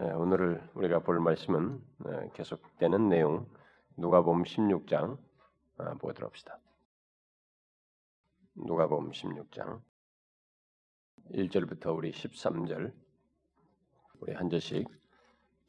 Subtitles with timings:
[0.00, 3.48] 네, 오늘 우리가 볼 말씀은 네, 계속되는 내용
[3.96, 5.18] 누가복음 16장
[5.76, 6.60] 아, 보도록 합시다.
[8.54, 9.80] 누가복음 16장
[11.32, 12.92] 1절부터 우리 13절
[14.20, 14.86] 우리 한 절씩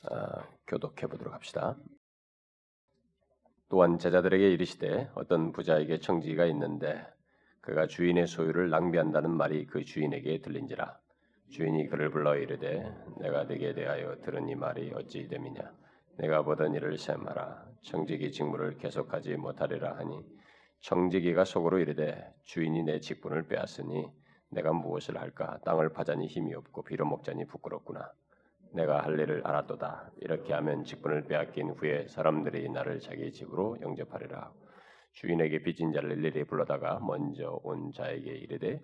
[0.03, 1.75] 아, 교독해 보도록 합시다.
[3.67, 7.03] 또한 제자들에게 이르시되 어떤 부자에게 청지기가 있는데
[7.61, 10.99] 그가 주인의 소유를 낭비한다는 말이 그 주인에게 들린지라
[11.49, 12.83] 주인이 그를 불러 이르되
[13.19, 15.73] 내가 네게 대하여 들은 이 말이 어찌 됨이냐?
[16.17, 17.65] 내가 보던 일을 셈하라.
[17.81, 20.23] 청지기 직무를 계속하지 못하리라 하니
[20.81, 24.05] 청지기가 속으로 이르되 주인이 내 직분을 빼앗으니
[24.51, 25.59] 내가 무엇을 할까?
[25.65, 28.11] 땅을 파자니 힘이 없고 빌어먹자니 부끄럽구나.
[28.71, 30.11] 내가 할 일을 알았도다.
[30.17, 34.51] 이렇게 하면 직분을 빼앗긴 후에 사람들이 나를 자기 집으로 영접하리라.
[35.13, 38.81] 주인에게 빚진 자를 일일이 불러다가 먼저 온 자에게 이르되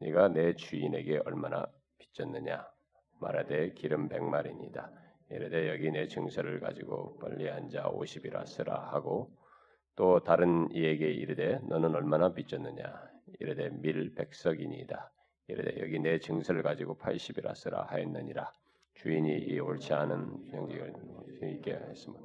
[0.00, 1.66] 네가 내 주인에게 얼마나
[1.98, 2.66] 빚졌느냐?
[3.20, 4.90] 말하되 기름 백마리니다.
[5.30, 9.30] 이르되 여기 내 증서를 가지고 빨리 앉아 오십이라 쓰라 하고
[9.96, 13.10] 또 다른 이에게 이르되 너는 얼마나 빚졌느냐?
[13.40, 15.12] 이르되 밀 백석이니이다.
[15.48, 18.52] 이르되 여기 내 증서를 가지고 팔십이라 쓰라 하였느니라.
[18.94, 20.94] 주인이 이 옳지 않은 형제를
[21.42, 22.16] 있게 했으므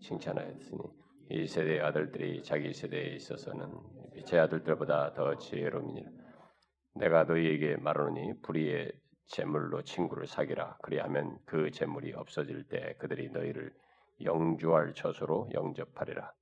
[0.00, 0.82] 칭찬하였으니
[1.30, 3.68] 이 세대의 아들들이 자기 세대에 있어서는
[4.26, 6.10] 제 아들들보다 더 지혜로우니라.
[6.96, 8.92] 내가 너희에게 말하노니 불의의
[9.26, 10.78] 재물로 친구를 사귀라.
[10.82, 13.72] 그리하면 그 재물이 없어질 때 그들이 너희를
[14.22, 16.32] 영주할 처소로 영접하리라.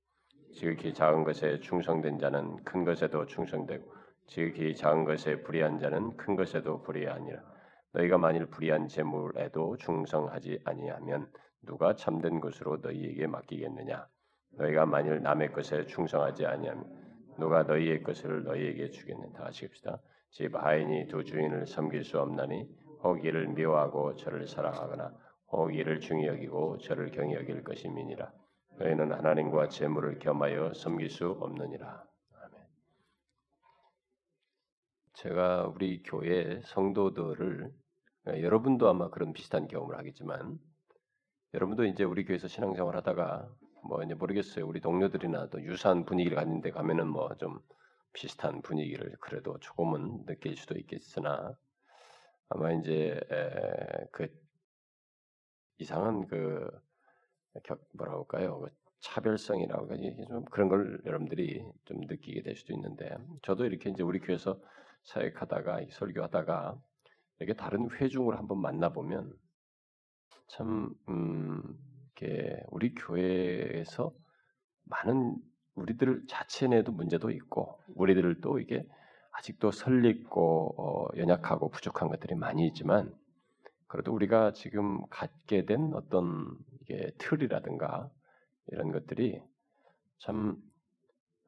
[0.53, 3.91] 지극히 작은 것에 충성된 자는 큰 것에도 충성되고
[4.27, 7.41] 지극히 작은 것에 불의한 자는 큰 것에도 불의하니라.
[7.93, 11.31] 너희가 만일 불의한 재물에도 충성하지 아니하면
[11.61, 14.07] 누가 참된 것으로 너희에게 맡기겠느냐?
[14.57, 17.02] 너희가 만일 남의 것에 충성하지 아니하면
[17.37, 19.33] 누가 너희의 것을 너희에게 주겠느냐?
[19.33, 19.99] 다 하시겠습니다.
[20.29, 22.67] 집 하인이 두 주인을 섬길 수 없나니
[23.03, 25.13] 혹 이를 미워하고 저를 사랑하거나
[25.47, 28.31] 혹 이를 중히 여기고 저를 경히 여길 것임이니라.
[28.79, 32.03] 너희는 하나님과 재물을 겸하여 섬길 수 없느니라.
[32.33, 32.61] 아멘.
[35.13, 37.71] 제가 우리 교회 성도들을
[38.25, 40.57] 여러분도 아마 그런 비슷한 경험을 하겠지만
[41.53, 43.53] 여러분도 이제 우리 교회에서 신앙생활 하다가
[43.85, 44.65] 뭐 이제 모르겠어요.
[44.67, 47.59] 우리 동료들이나 또 유사한 분위기를 갖는데 가면은 뭐 좀
[48.13, 51.57] 비슷한 분위기를 그래도 조금은 느낄 수도 있겠으나
[52.49, 53.19] 아마 이제
[54.11, 54.27] 그
[55.77, 56.69] 이상한 그
[57.93, 58.59] 뭐라 할까요?
[58.59, 58.69] 그
[59.01, 59.87] 차별성이라고
[60.27, 64.59] 좀 그런 걸 여러분들이 좀 느끼게 될 수도 있는데 저도 이렇게 이제 우리 교회에서
[65.03, 66.81] 사역하다가 설교하다가
[67.39, 69.37] 이렇게 다른 회중을 한번 만나 보면
[70.47, 71.77] 참 음,
[72.23, 74.13] 이렇게 우리 교회에서
[74.85, 75.35] 많은
[75.75, 78.85] 우리들 자체 내에도 문제도 있고 우리들도 이게
[79.31, 83.13] 아직도 설립고 어, 연약하고 부족한 것들이 많이 있지만
[83.87, 88.09] 그래도 우리가 지금 갖게 된 어떤 이게 틀이라든가
[88.67, 89.41] 이런 것들이
[90.19, 90.55] 참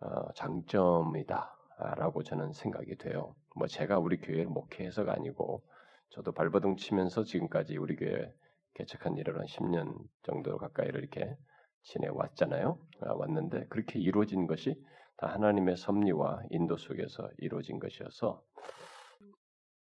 [0.01, 3.35] 어, 장점이다라고 저는 생각이 돼요.
[3.55, 5.63] 뭐 제가 우리 교회를 목회해서가 아니고
[6.09, 8.33] 저도 발버둥 치면서 지금까지 우리 교회
[8.75, 11.35] 개척한 일을 한 10년 정도 가까이를 이렇게
[11.83, 12.79] 지내왔잖아요.
[13.01, 14.81] 아, 왔는데 그렇게 이루어진 것이
[15.17, 18.43] 다 하나님의 섭리와 인도 속에서 이루어진 것이어서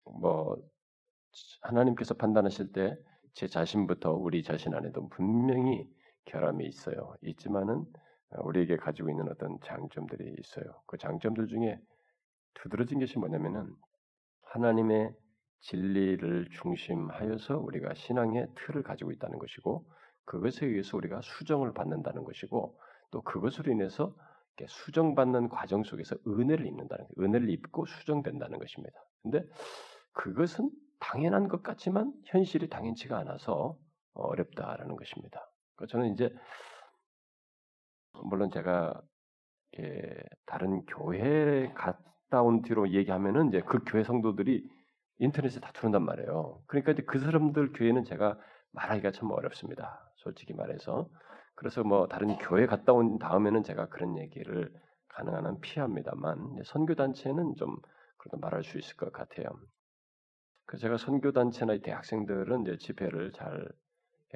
[0.06, 0.58] 뭐
[1.62, 2.96] 하나님께서 판단하실 때
[3.36, 5.86] 제 자신부터 우리 자신 안에도 분명히
[6.24, 7.16] 결함이 있어요.
[7.22, 7.86] 있지만은
[8.44, 10.82] 우리에게 가지고 있는 어떤 장점들이 있어요.
[10.88, 11.78] 그 장점들 중에
[12.54, 13.70] 두드러진 것이 뭐냐면은
[14.44, 15.14] 하나님의
[15.62, 19.86] 진리를 중심하여서 우리가 신앙의 틀을 가지고 있다는 것이고
[20.26, 22.80] 그것에 의해서 우리가 수정을 받는다는 것이고
[23.12, 24.16] 또 그것으로 인해서
[24.68, 27.06] 수정받는 과정 속에서 은혜를 입는다는.
[27.20, 28.98] 은혜를 입고 수정된다는 것입니다.
[29.22, 29.44] 근데
[30.14, 33.78] 그것은 당연한 것 같지만 현실이 당연치가 않아서
[34.14, 35.50] 어렵다라는 것입니다.
[35.76, 36.34] 그러니까 저는 이제
[38.24, 39.02] 물론 제가
[40.46, 44.66] 다른 교회에 갔다 온 뒤로 얘기하면은 이제 그 교회 성도들이
[45.20, 46.62] 인터넷에 다 들은단 말이에요.
[46.68, 48.38] 그러니까 이제 그 사람들 교회는 제가
[48.72, 50.12] 말하기가 참 어렵습니다.
[50.16, 51.10] 솔직히 말해서.
[51.56, 54.74] 그래서 뭐 다른 교회 갔다 온 다음에는 제가 그런 얘기를
[55.08, 57.78] 가능한 한 피합니다만 선교 단체는 좀
[58.18, 59.48] 그래도 말할 수 있을 것 같아요.
[60.66, 63.70] 그 제가 선교 단체나 대학생들은 이제 집회를 잘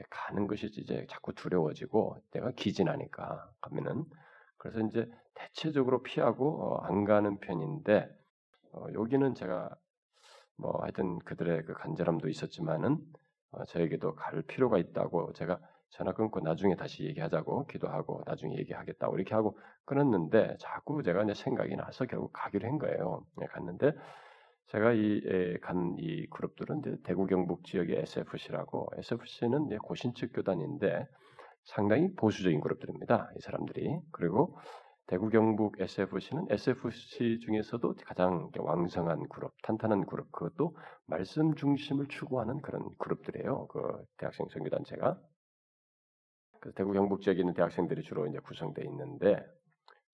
[0.09, 4.05] 가는 것이 이제 자꾸 두려워지고 내가 기진하니까 가면은
[4.57, 8.09] 그래서 이제 대체적으로 피하고 어, 안 가는 편인데
[8.71, 9.75] 어, 여기는 제가
[10.59, 12.97] 뭐 하여튼 그들의 그 간절함도 있었지만은
[13.51, 15.59] 어, 저에게도 갈 필요가 있다고 제가
[15.89, 21.75] 전화 끊고 나중에 다시 얘기하자고 기도하고 나중에 얘기하겠다고 이렇게 하고 끊었는데 자꾸 제가 이제 생각이
[21.75, 23.25] 나서 결국 가기로 한 거예요.
[23.37, 23.93] 네, 갔는데
[24.67, 31.07] 제가 이간 이 그룹들은 이제 대구 경북 지역의 SFC라고 SFC는 고신측 교단인데
[31.63, 33.31] 상당히 보수적인 그룹들입니다.
[33.35, 34.57] 이 사람들이 그리고
[35.09, 40.77] 대구 경북 SFC는 SFC 중에서도 가장 왕성한 그룹, 탄탄한 그룹, 그것도
[41.07, 43.67] 말씀 중심을 추구하는 그런 그룹들이에요.
[43.69, 45.19] 그 대학생 선교단체가.
[46.61, 49.43] 그 대구 경북 지역에 있는 대학생들이 주로 이제 구성되어 있는데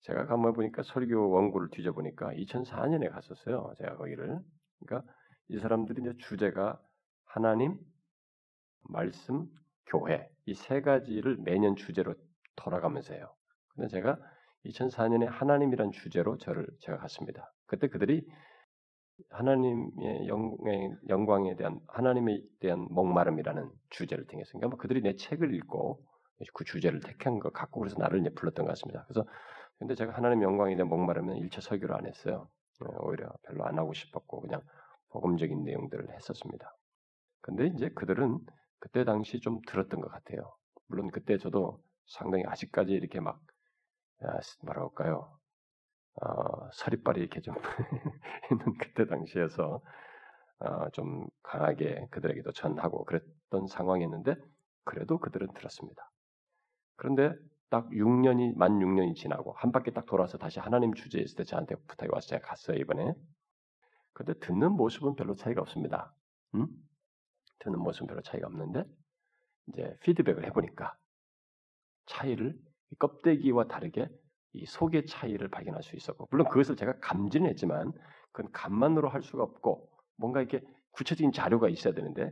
[0.03, 3.73] 제가 가만 보니까 설교 원고를 뒤져 보니까 2004년에 갔었어요.
[3.77, 4.39] 제가 거기를.
[4.79, 5.11] 그러니까
[5.49, 6.79] 이 사람들이 이제 주제가
[7.25, 7.77] 하나님,
[8.89, 9.47] 말씀,
[9.87, 12.15] 교회 이 세 가지를 매년 주제로
[12.55, 13.35] 돌아가면서 해요.
[13.69, 14.17] 근데 제가
[14.65, 17.51] 2004년에 하나님이란 주제로 저를 제가 갔습니다.
[17.65, 18.25] 그때 그들이
[19.29, 25.53] 하나님의 영 광, 에 대한 하나님에 대한 목마름이라는 주제를 통해서 그러니까 뭐 그들이 내 책을
[25.55, 26.03] 읽고
[26.53, 29.05] 그 주제를 택한 거 갖고 그래서 나를 이제 불렀던 것 같습니다.
[29.07, 29.25] 그래서
[29.77, 32.49] 근데 제가 하나님 영광에 대한 목마름은 일체 설교를 안 했어요.
[32.81, 34.61] 어, 오히려 별로 안 하고 싶었고 그냥
[35.09, 36.75] 복음적인 내용들을 했었습니다.
[37.41, 38.39] 근데 이제 그들은
[38.79, 40.55] 그때 당시 좀 들었던 것 같아요.
[40.87, 43.39] 물론 그때 저도 상당히 아직까지 이렇게 막
[44.63, 45.37] 뭐라 할까요?
[46.21, 47.55] 어, 서리빨이 이렇게 좀
[48.51, 49.81] 있는 그때 당시에서
[50.59, 54.35] 어, 좀 강하게 그들에게도 전하고 그랬던 상황이었는데
[54.85, 56.09] 그래도 그들은 들었습니다.
[56.95, 57.33] 그런데
[57.69, 61.75] 딱 6년이 만 6년이 지나고 한 바퀴 딱 돌아서 다시 하나님 주제에 있을 때 저한테
[61.87, 63.13] 부탁이 와서 제가 갔어요 이번에.
[64.13, 66.13] 근데 듣는 모습은 별로 차이가 없습니다.
[66.53, 66.67] 음?
[67.59, 68.85] 듣는 모습은 별로 차이가 없는데
[69.67, 70.95] 이제 피드백을 해보니까
[72.05, 72.57] 차이를
[72.99, 74.07] 껍데기와 다르게
[74.53, 77.91] 이 속의 차이를 발견할 수 있었고 물론 그것을 제가 감지는 했지만
[78.31, 80.61] 그건 감만으로 할 수가 없고 뭔가 이렇게
[80.91, 82.31] 구체적인 자료가 있어야 되는데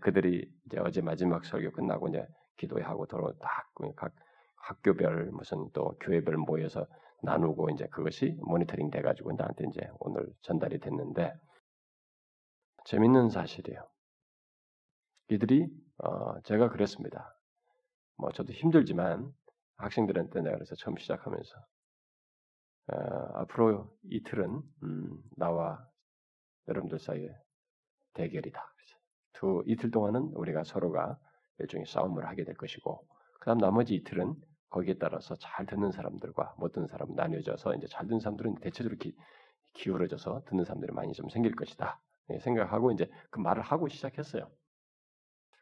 [0.00, 2.26] 그들이 이제 어제 마지막 설교 끝나고 이제
[2.56, 4.14] 기도하고 도로 딱각
[4.56, 6.86] 학교별 무슨 또 교회별 모여서
[7.22, 11.32] 나누고 이제 그것이 모니터링 돼가지고 나한테 이제 오늘 전달이 됐는데
[12.84, 13.86] 재밌는 사실이에요.
[15.28, 17.36] 이들이 어 제가 그랬습니다.
[18.16, 19.32] 뭐 저도 힘들지만
[19.76, 21.56] 학생들한테 내가 그래서 처음 시작하면서
[22.88, 22.96] 어
[23.34, 25.86] 앞으로 이틀은 음 나와
[26.68, 27.34] 여러분들 사이에
[28.14, 28.72] 대결이다.
[29.34, 31.18] 두 이틀 동안은 우리가 서로가
[31.58, 33.06] 일종의 싸움을 하게 될 것이고
[33.40, 34.34] 그다음 나머지 이틀은
[34.70, 39.14] 거기에 따라서 잘 듣는 사람들과 못 듣는 사람 나뉘어져서 이제 잘 듣는 사람들은 대체적으로 기,
[39.74, 44.50] 기울어져서 듣는 사람들이 많이 좀 생길 것이다 네, 생각하고 이제 그 말을 하고 시작했어요.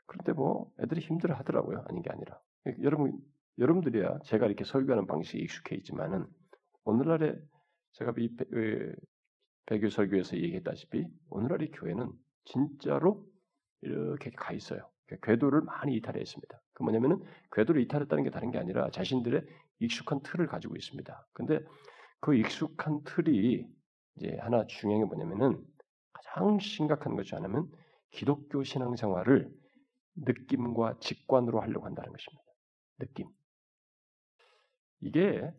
[0.07, 1.85] 그런데 뭐 애들이 힘들어 하더라고요.
[1.89, 2.41] 아닌 게 아니라
[2.83, 3.19] 여러분
[3.59, 6.27] 여러분들이야 제가 이렇게 설교하는 방식이 익숙해 있지만은
[6.85, 7.35] 오늘날에
[7.93, 8.31] 제가 이
[9.67, 12.11] 배교 설교에서 얘기했다시피 오늘날의 교회는
[12.45, 13.27] 진짜로
[13.83, 14.91] 이렇게 가 있어요.
[15.23, 16.61] 궤도를 많이 이탈했습니다.
[16.73, 19.45] 그 뭐냐면은 궤도를 이탈했다는 게 다른 게 아니라 자신들의
[19.81, 21.29] 익숙한 틀을 가지고 있습니다.
[21.33, 21.61] 근데
[22.21, 23.67] 그 익숙한 틀이
[24.17, 25.65] 이제 하나 중요한 게 뭐냐면은
[26.13, 27.71] 가장 심각한 것이 하나면
[28.11, 29.51] 기독교 신앙생활을
[30.17, 32.45] 느낌과 직관으로 하려고 한다는 것입니다.
[32.99, 33.29] 느낌.
[35.01, 35.53] 이게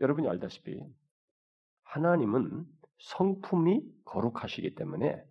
[0.00, 0.80] 여러분이 알다시피
[1.84, 2.64] 하나님은
[2.98, 5.22] 성품이 거룩하시기 때문에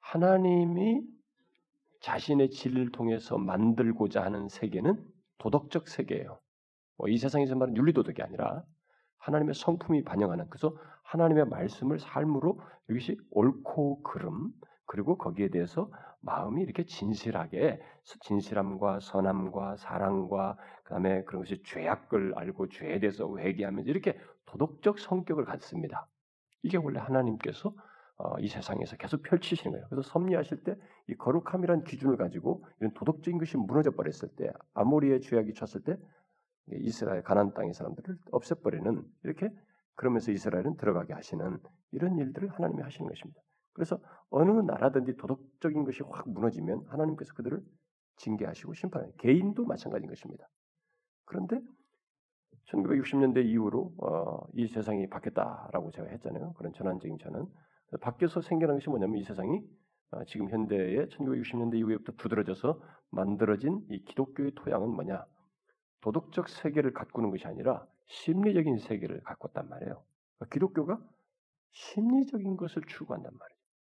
[0.00, 1.02] 하나님이
[2.00, 5.04] 자신의 진리를 통해서 만들고자 하는 세계는
[5.38, 6.38] 도덕적 세계예요.
[6.96, 8.64] 뭐 이 세상에서 말하는 윤리도덕이 아니라
[9.18, 12.60] 하나님의 성품이 반영하는 그래서 하나님의 말씀을 삶으로
[12.90, 14.52] 이것이 옳고 그름
[14.86, 15.90] 그리고 거기에 대해서
[16.24, 17.80] 마음이 이렇게 진실하게
[18.20, 26.08] 진실함과 선함과 사랑과 그다음에 그런 것이 죄악을 알고 죄에 대해서 회개하면서 이렇게 도덕적 성격을 갖습니다.
[26.62, 27.74] 이게 원래 하나님께서
[28.16, 29.86] 어, 이 세상에서 계속 펼치시는 거예요.
[29.88, 35.52] 그래서 섭리하실 때 이 거룩함이라는 기준을 가지고 이런 도덕적인 것이 무너져 버렸을 때 아모리의 죄악이
[35.54, 35.98] 쳤을 때
[36.72, 39.50] 이스라엘 가나안 땅의 사람들을 없애버리는 이렇게
[39.96, 41.58] 그러면서 이스라엘은 들어가게 하시는
[41.92, 43.40] 이런 일들을 하나님이 하시는 것입니다.
[43.74, 43.98] 그래서
[44.30, 47.62] 어느 나라든지 도덕적인 것이 확 무너지면 하나님께서 그들을
[48.16, 49.12] 징계하시고 심판해요.
[49.18, 50.48] 개인도 마찬가지인 것입니다.
[51.24, 51.60] 그런데
[52.66, 56.54] 1960년대 이후로 어, 이 세상이 바뀌었다라고 제가 했잖아요.
[56.54, 57.46] 그런 전환적인 전환.
[58.00, 59.60] 바뀌어서 생겨난 것이 뭐냐면 이 세상이
[60.12, 65.26] 어, 지금 현대의 1960년대 이후부터 두드러져서 만들어진 이 기독교의 토양은 뭐냐?
[66.00, 70.02] 도덕적 세계를 가꾸는 것이 아니라 심리적인 세계를 가꿨단 말이에요.
[70.38, 71.00] 그러니까 기독교가
[71.72, 73.53] 심리적인 것을 추구한단 말이에요.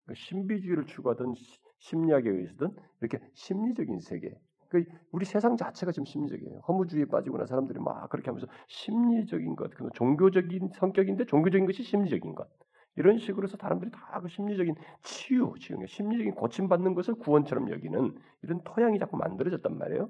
[0.07, 1.33] 그러니까 신비주의를 추구하든
[1.79, 2.71] 심리학에 의해서든
[3.01, 4.33] 이렇게 심리적인 세계.
[4.69, 6.61] 그러니까 우리 세상 자체가 지금 심리적이에요.
[6.67, 12.49] 허무주의에 빠지거나 사람들이 막 그렇게 하면서 심리적인 것, 종교적인 성격인데 종교적인 것이 심리적인 것.
[12.95, 18.63] 이런 식으로 해서 사람들이 다 그 심리적인 치유, 치유, 심리적인 고침받는 것을 구원처럼 여기는 이런
[18.63, 20.09] 토양이 자꾸 만들어졌단 말이에요.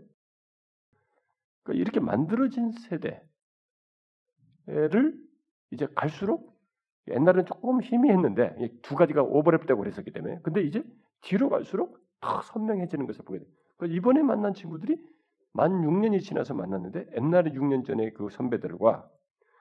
[1.64, 2.72] 그러니까 이렇게 만들어진
[4.66, 5.18] 세대를
[5.72, 6.57] 이제 갈수록
[7.10, 10.84] 옛날에는 조금 희미했는데 이두 가지가 오버랩되고 그랬었기 때문에 근데 이제
[11.22, 13.50] 뒤로 갈수록 더 선명해지는 것을 보게 돼요.
[13.78, 14.98] 그래서 이번에 만난 친구들이
[15.54, 19.10] 만 6년이 지나서 만났는데 옛날에 6년 전에 그 선배들과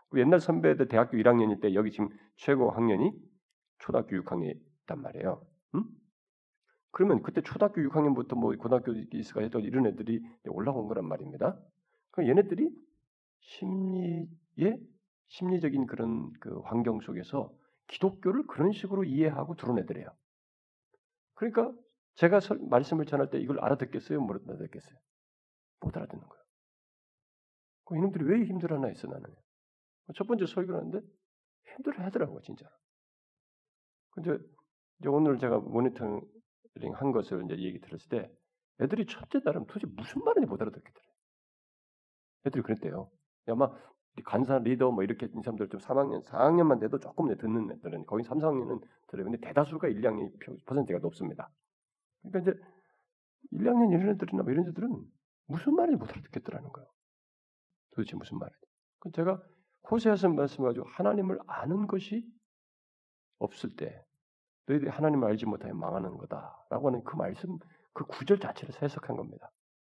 [0.09, 3.13] 그 옛날 선배들 대학교 1학년일 때 여기 지금 최고 학년이
[3.79, 5.43] 초등학교 6학년이단 말이에요.
[5.75, 5.85] 응?
[6.91, 11.59] 그러면 그때 초등학교 6학년부터 뭐 고등학교 있을까 해도 이런 애들이 올라온 거란 말입니다.
[12.11, 12.71] 그 얘네들이
[13.41, 14.81] 심리의
[15.29, 17.53] 심리적인 그런 그 환경 속에서
[17.89, 20.09] 기독교를 그런 식으로 이해하고 애들이에요.
[21.35, 21.73] 그러니까
[22.15, 24.21] 제가 설- 말씀을 전할 때 이걸 알아듣겠어요?
[24.21, 24.99] 못 알아듣겠어요?
[25.81, 26.45] 못 알아듣는 거예요.
[27.85, 29.25] 그 이놈들이 왜 힘들어하나 했어 나는.
[30.15, 31.01] 첫 번째 설교를 하는데
[31.75, 32.67] 힘들어 하더라고요 진짜.
[34.11, 34.39] 근데
[35.01, 36.23] 이제 오늘 제가 모니터링
[36.95, 38.31] 한 것을 이제 얘기 들었을 때
[38.81, 41.13] 애들이 첫째 날은 도대체 무슨 말인지 못 알아듣겠더래요.
[42.47, 43.11] 애들이 그랬대요.
[43.49, 43.71] 아마
[44.25, 48.39] 간사 리더 뭐 이렇게 이 사람들 좀 3학년, 4학년만 돼도 조금 듣는 애들은 거의 3,
[48.39, 49.25] 4학년은 들어요.
[49.25, 50.33] 근데 대다수가 1, 2학년
[50.65, 51.51] 퍼센트가 높습니다.
[52.23, 52.61] 그러니까 이제
[53.53, 55.05] 1, 2학년 이런 애들이나 뭐 이런 애들은
[55.47, 56.89] 무슨 말인지 못 알아듣겠더라는 거예요.
[57.95, 58.67] 도대체 무슨 말인지.
[59.01, 59.43] 그 제가
[59.91, 62.27] 호세아서 말씀을 가지고 하나님을 아는 것이
[63.39, 64.05] 없을 때
[64.67, 67.59] 너희들이 하나님을 알지 못하여 망하는 거다라고 하는 그 말씀,
[67.93, 69.51] 그 구절 자체를 해석한 겁니다.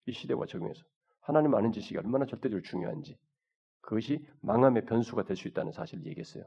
[0.07, 0.85] 이 시대와 적용해서
[1.21, 3.19] 하나님 아는 지식이 얼마나 절대적으로 중요한지
[3.91, 6.45] 그것이 망함의 변수가 될 수 있다는 사실을 얘기했어요.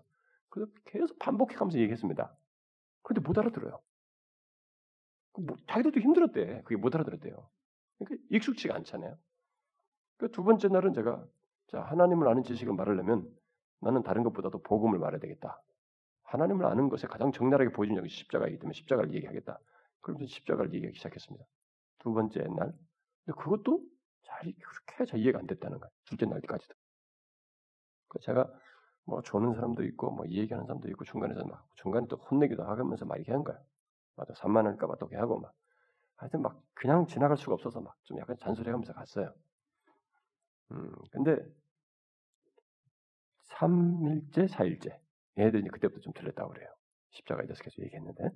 [0.48, 2.34] 그래서 계속 반복해가면서 얘기했습니다.
[3.02, 3.82] 그런데 못 알아들어요.
[5.34, 6.62] 그 뭐, 자기들도 힘들었대.
[6.64, 7.50] 그게 못 알아들었대요.
[8.00, 9.18] 그러니까 익숙치가 않잖아요.
[10.20, 11.26] 그두 번째 날은 제가
[11.68, 13.30] 자 하나님을 아는 지식을 말하려면
[13.82, 15.62] 나는 다른 것보다도 복음을 말해야 되겠다.
[16.24, 19.60] 하나님을 아는 것에 가장 적나라하게 보여준 것이 십자가이기 때문에 십자가를 얘기하겠다.
[20.00, 21.46] 그러면서 십자가를 얘기하기 시작했습니다.
[22.00, 22.74] 두 번째 날.
[23.26, 23.84] 근데 그것도
[24.22, 25.92] 잘 그렇게 잘 이해가 안 됐다는 거예요.
[26.06, 26.74] 둘째 날까지도.
[28.14, 28.50] 그 제가
[29.06, 33.18] 뭐 조는 사람도 있고 뭐 얘기하는 사람도 있고 중간에서 막 중간에 또 혼내기도 하면서 막
[33.18, 33.60] 이렇게 한 거야.
[34.16, 35.54] 맞아 산만할까봐 또 하고 막
[36.18, 39.34] 하여튼 막 그냥 지나갈 수가 없어서 막 좀 약간 잔소리하면서 갔어요.
[40.72, 41.38] 음 근데
[43.42, 45.00] 3일째, 4일째
[45.38, 46.70] 얘네들이 그때부터 좀 들렸다고 그래요.
[47.12, 48.30] 십자가에 대해서 계속 얘기했는데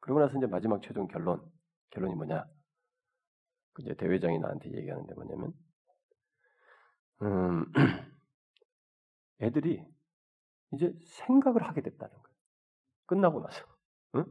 [0.00, 1.40] 그러고 나서 이제 마지막 최종 결론
[1.90, 2.44] 결론이 뭐냐?
[3.74, 5.52] 그 이제 대회장이 나한테 얘기하는데 뭐냐면
[7.22, 7.64] 음,
[9.40, 9.84] 애들이
[10.72, 12.36] 이제 생각을 하게 됐다는 거예요.
[13.06, 13.64] 끝나고 나서.
[14.16, 14.24] 응?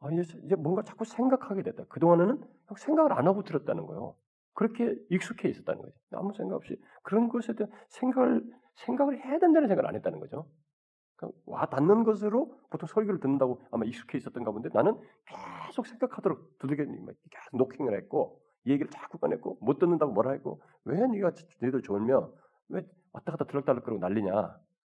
[0.00, 1.84] 아, 이제, 이제 뭔가 자꾸 생각하게 됐다.
[1.84, 2.42] 그동안에는
[2.76, 4.16] 생각을 안 하고 들었다는 거예요.
[4.52, 5.94] 그렇게 익숙해 있었다는 거죠.
[6.12, 6.80] 아무 생각 없이.
[7.02, 10.48] 그런 것에 대한 생각을, 생각을 해야 된다는 생각을 안 했다는 거죠.
[11.16, 14.98] 그러니까 와 닿는 것으로 보통 설교를 듣는다고 아마 익숙해 있었던가 본데 나는
[15.66, 21.32] 계속 생각하도록 두들겨 계속 노킹을 했고 얘기를 자꾸 꺼냈고 못 듣는다고 뭐라 했고 왜 네가
[21.60, 22.32] 너희들 졸며?
[22.68, 24.32] 왜 왔다 갔다 들럭달럭거리고 난리냐?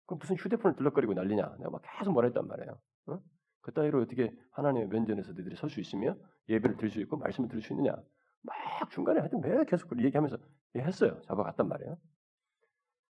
[0.05, 1.55] 그럼 무슨 휴대폰을 들럭거리고 난리냐?
[1.57, 3.19] 내가 막 계속 뭐라 했단 말이에요 어?
[3.62, 6.15] 그 따위로 어떻게 하나님의 면전에서 너희들이 설 수 있으며
[6.50, 7.95] 예배를 드릴 수 있고 말씀을 들을 수 있느냐?
[8.41, 10.38] 막 중간에 하여튼 왜 계속 얘기하면서
[10.77, 11.21] 했어요.
[11.24, 11.98] 잡아갔단 말이에요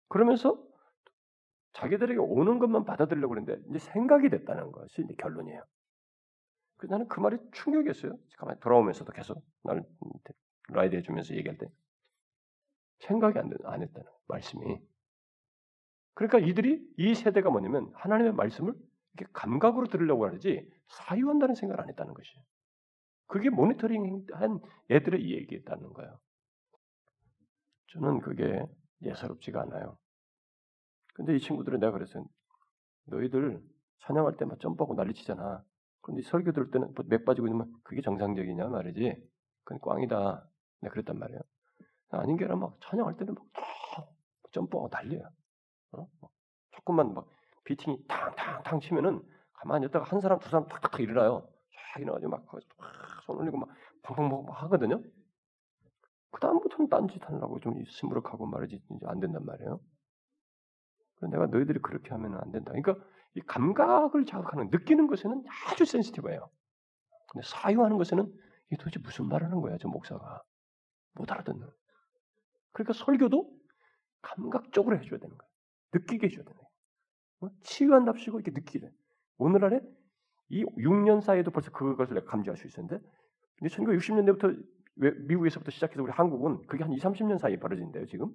[0.09, 0.57] 그러면서
[1.73, 5.63] 자기들에게 오는 것만 받아들이려고 그랬는데 이제 생각이 됐다는 것이 이제 결론이에요.
[6.77, 8.17] 그래서 나는 그 말이 충격이었어요.
[8.37, 9.83] 가만히 돌아오면서도 계속 나를
[10.67, 11.67] 라이드 해주면서 얘기할 때
[12.99, 14.79] 생각이 안, 안 했다는 말씀이.
[16.13, 18.73] 그러니까 이들이 이 세대가 뭐냐면 하나님의 말씀을
[19.13, 22.43] 이렇게 감각으로 들으려고 하지 사유한다는 생각을 안 했다는 것이에요.
[23.27, 24.59] 그게 모니터링한
[24.89, 26.19] 애들의 이 얘기였다는 거예요.
[27.87, 28.65] 저는 그게
[29.03, 29.97] 예사롭지가 않아요.
[31.13, 32.25] 근데 이 친구들은 내가 그랬어요.
[33.05, 33.61] 너희들
[33.99, 35.63] 찬양할 때만 점프하고 난리치잖아.
[36.01, 39.15] 그런데 설교 들을 때는 맥 빠지고 있으면 그게 정상적이냐 말이지.
[39.63, 40.47] 그건 꽝이다.
[40.81, 41.41] 내가 그랬단 말이에요.
[42.09, 43.45] 아닌 게 아니라 막 찬양할 때는 막
[44.51, 45.29] 점프하고 난리야.
[45.93, 46.07] 어?
[46.71, 47.27] 조금만 막
[47.63, 49.21] 비팅이 탕탕탕 치면은
[49.53, 51.47] 가만히 있다가 한 사람 두 사람 탁탁탁 일어나요.
[51.93, 53.69] 쫙 일어나가지고 막손 올리고 막
[54.03, 55.01] 펑펑펑 막 하거든요.
[56.31, 59.79] 그 다음부터는 딴짓 하려고 좀 시무룩하고 말이지 이제 안 된단 말이에요.
[61.31, 62.71] 내가 너희들이 그렇게 하면 안 된다.
[62.71, 62.95] 그러니까
[63.33, 66.49] 이 감각을 자극하는 느끼는 것에는 아주 센시티브해요.
[67.31, 68.25] 근데 사유하는 것에는
[68.67, 70.43] 이게 도대체 무슨 말하는 거야, 저 목사가
[71.17, 71.67] 못 알아듣는.
[72.71, 73.49] 그러니까 설교도
[74.21, 75.47] 감각적으로 해줘야 되는 거야.
[75.93, 76.67] 느끼게 해줘야 되는 거야.
[77.41, 77.49] 어?
[77.61, 78.89] 치유한답시고 이렇게 느끼래.
[79.37, 79.81] 오늘날에
[80.49, 83.03] 이 6년 사이에도 벌써 그것을 내가 감지할 수 있었는데
[83.63, 84.63] 1960년대부터
[85.27, 88.33] 미국에서부터 시작해서 우리 한국은 그게 한 2, 30년 사이에 벌어진대요, 지금.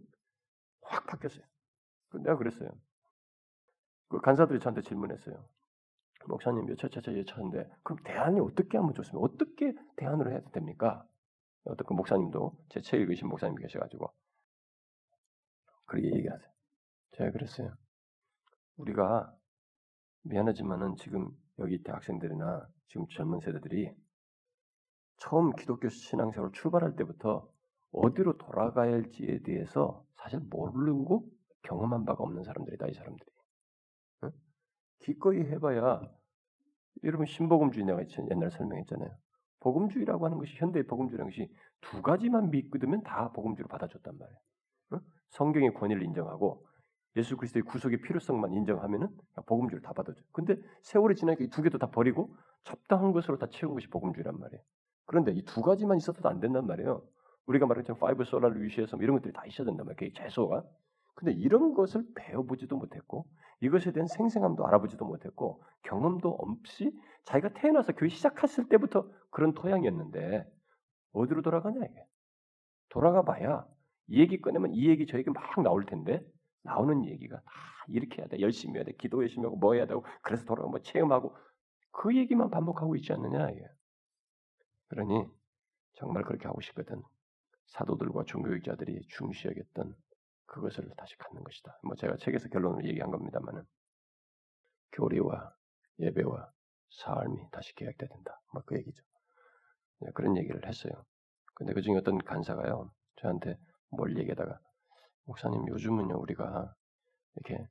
[0.82, 1.44] 확 바뀌었어요.
[2.14, 2.70] 내가 그랬어요.
[4.08, 5.44] 그 간사들이 저한테 질문했어요.
[6.28, 9.24] 목사님 몇 차차차 예차인데 그럼 대안이 어떻게 하면 좋습니까?
[9.24, 11.04] 어떻게 대안으로 해야 됩니까?
[11.64, 14.12] 어떤 그 목사님도 제 책 읽으신 목사님 계셔가지고
[15.86, 16.50] 그렇게 얘기하세요.
[17.12, 17.74] 제가 그랬어요.
[18.76, 19.34] 우리가
[20.22, 23.94] 미안하지만은 지금 여기 대학생들이나 지금 젊은 세대들이
[25.18, 27.48] 처음 기독교 신앙생활 출발할 때부터
[27.92, 31.28] 어디로 돌아가야 할지에 대해서 사실 모르고
[31.62, 33.30] 경험한 바가 없는 사람들이다 이 사람들이.
[34.24, 34.30] 응?
[35.00, 36.00] 기꺼이 해봐야
[37.04, 38.00] 여러분 신복음주의 내가
[38.30, 39.10] 옛날 설명했잖아요.
[39.62, 41.48] 복음주의라고 하는 것이 현대의 복음주의라는 것이
[41.80, 44.38] 두 가지만 믿으면 다 복음주의로 받아줬단 말이에요.
[44.94, 45.00] 응?
[45.30, 46.66] 성경의 권위를 인정하고
[47.16, 49.08] 예수 그리스도의 구속의 필요성만 인정하면은
[49.46, 50.20] 복음주의를 다 받아줘.
[50.32, 54.62] 근데 세월이 지나니까 이 두 개도 다 버리고 적당한 것으로 다 채운 것이 복음주의란 말이에요.
[55.06, 57.02] 그런데 이 두 가지만 있어도 안 된단 말이에요.
[57.46, 60.12] 우리가 말했던 five sola를 위시해서 뭐 이런 것들이 다 있어야 된단 말이에요.
[60.14, 60.64] 재소가.
[61.14, 63.26] 근데 이런 것을 배워보지도 못했고
[63.60, 66.92] 이것에 대한 생생함도 알아보지도 못했고 경험도 없이
[67.24, 70.44] 자기가 태어나서 교회 시작했을 때부터 그런 토양이었는데
[71.12, 72.06] 어디로 돌아가냐 이게?
[72.88, 73.66] 돌아가 봐야
[74.08, 76.24] 이 얘기 꺼내면 이 얘기 저 얘기 막 나올 텐데
[76.62, 77.52] 나오는 얘기가 다
[77.88, 78.40] 이렇게 해야 돼.
[78.40, 78.92] 열심히 해야 돼.
[78.92, 81.36] 기도 열심히 하고 뭐 해야 되고 그래서 돌아가 뭐 체험하고
[81.92, 83.64] 그 얘기만 반복하고 있지 않느냐 이게.
[84.88, 85.26] 그러니
[85.94, 87.02] 정말 그렇게 하고 싶거든
[87.66, 89.94] 사도들과 종교학자들이 중시 여겼던
[90.52, 91.78] 그것을 다시 갖는 것이다.
[91.82, 93.64] 뭐 제가 책에서 결론을 얘기한 겁니다만은
[94.92, 95.54] 교리와
[95.98, 96.52] 예배와
[96.90, 98.40] 삶이 다시 계약돼야 된다.
[98.52, 99.02] 뭐그 얘기죠.
[100.00, 100.92] 네, 그런 얘기를 했어요.
[101.54, 104.60] 근데 그 중에 어떤 간사가요 저한테 뭘 얘기하다가
[105.24, 106.74] 목사님 요즘은요 우리가
[107.36, 107.66] 이렇게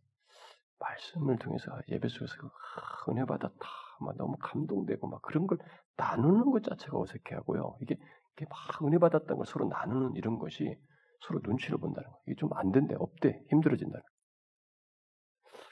[0.79, 3.67] 말씀을 통해서 예배 속에서 그 은혜 받았다,
[3.99, 5.59] 막 너무 감동되고 막 그런 걸
[5.97, 7.77] 나누는 것 자체가 어색해하고요.
[7.81, 7.95] 이게
[8.35, 10.79] 이게 막 은혜 받았다는 걸 서로 나누는 이런 것이
[11.21, 12.19] 서로 눈치를 본다는 거.
[12.27, 14.09] 이게 좀 안 된대, 없대, 힘들어진다는 거.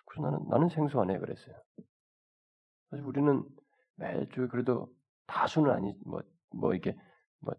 [0.05, 1.55] 그래서 나는 나는 생소하네 그랬어요.
[2.89, 3.43] 사실 우리는
[3.95, 4.87] 매주 그래도
[5.27, 6.23] 다수는 아니 뭐뭐
[6.55, 6.95] 뭐 이게
[7.39, 7.53] 뭐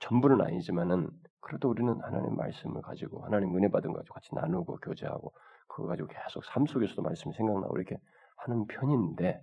[0.00, 5.32] 전부는 아니지만은 그래도 우리는 하나님 말씀을 가지고 하나님 은혜 받은 거 가지고 같이 나누고 교제하고
[5.68, 7.98] 그거 가지고 계속 삶 속에서도 말씀이 생각나고 이렇게
[8.38, 9.42] 하는 편인데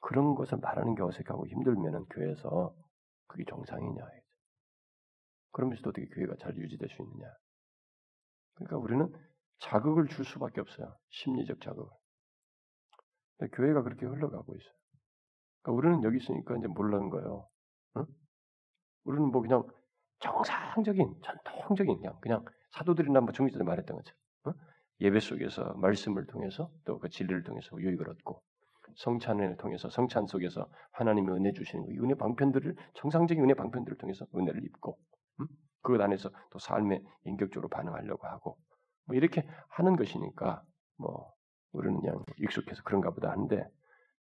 [0.00, 2.74] 그런 것을 말하는 게 어색하고 힘들면은 교회에서
[3.26, 4.04] 그게 정상이냐
[5.52, 7.26] 그러면서도 어떻게 교회가 잘 유지될 수 있느냐
[8.54, 9.12] 그러니까 우리는
[9.60, 11.90] 자극을 줄 수밖에 없어요 심리적 자극을
[13.52, 14.74] 교회가 그렇게 흘러가고 있어요
[15.62, 17.48] 그러니까 우리는 여기 있으니까 이제 몰라는 거예요
[17.96, 18.06] 응?
[19.04, 19.64] 우리는 뭐 그냥
[20.20, 24.52] 정상적인 전통적인 그냥 그냥 사도들이나 뭐 중리자들 말했던 것처럼 어?
[25.00, 28.42] 예배 속에서 말씀을 통해서 또 그 진리를 통해서 유익을 얻고
[28.96, 34.64] 성찬을 통해서 성찬 속에서 하나님의 은혜 주시는 거, 은혜 방편들을 정상적인 은혜 방편들을 통해서 은혜를
[34.64, 35.17] 입고 음?
[35.82, 38.58] 그것 안에서 또 삶에 인격적으로 반응하려고 하고
[39.04, 40.62] 뭐 이렇게 하는 것이니까
[40.96, 41.32] 뭐
[41.72, 43.64] 우리는 그냥 익숙해서 그런가 보다 하는데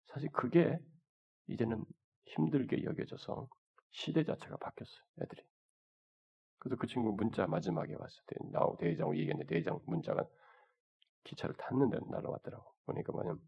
[0.07, 0.79] 사실 그게
[1.47, 1.83] 이제는
[2.25, 3.47] 힘들게 여겨져서
[3.91, 5.01] 시대 자체가 바뀌었어요.
[5.21, 5.41] 애들이.
[6.59, 10.25] 그래서 그 친구 문자 마지막에 왔을 때 나오 대장 얘기했는데 대장 문자가
[11.23, 12.73] 기차를 탔는데 날아왔더라고.
[12.85, 13.39] 그러니까 뭐냐면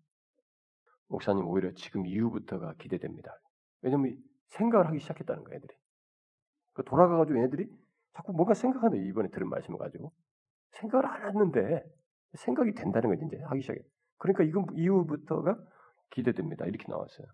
[1.07, 3.39] 목사님 오히려 지금 이후부터가 기대됩니다.
[3.81, 4.17] 왜냐면
[4.47, 5.73] 생각을 하기 시작했다는 거야 애들이.
[6.73, 7.69] 그 돌아가가지고 애들이
[8.13, 10.11] 자꾸 뭔가 생각하는데 이번에 들은 말씀을 가지고
[10.71, 11.83] 생각을 안 했는데
[12.33, 13.79] 생각이 된다는 거지 이제 하기 시작해.
[14.17, 15.57] 그러니까 이건 이후부터가
[16.11, 16.65] 기대됩니다.
[16.65, 17.27] 이렇게 나왔어요.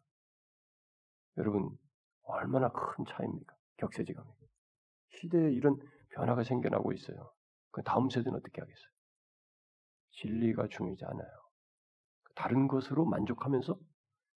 [1.38, 1.70] 여러분
[2.24, 3.56] 얼마나 큰 차이입니까?
[3.78, 4.30] 격세지감이.
[5.10, 5.78] 시대에 이런
[6.10, 7.32] 변화가 생겨나고 있어요.
[7.72, 8.90] 그 다음 세대는 어떻게 하겠어요?
[10.12, 11.30] 진리가 중요하지 않아요.
[12.36, 13.78] 다른 것으로 만족하면서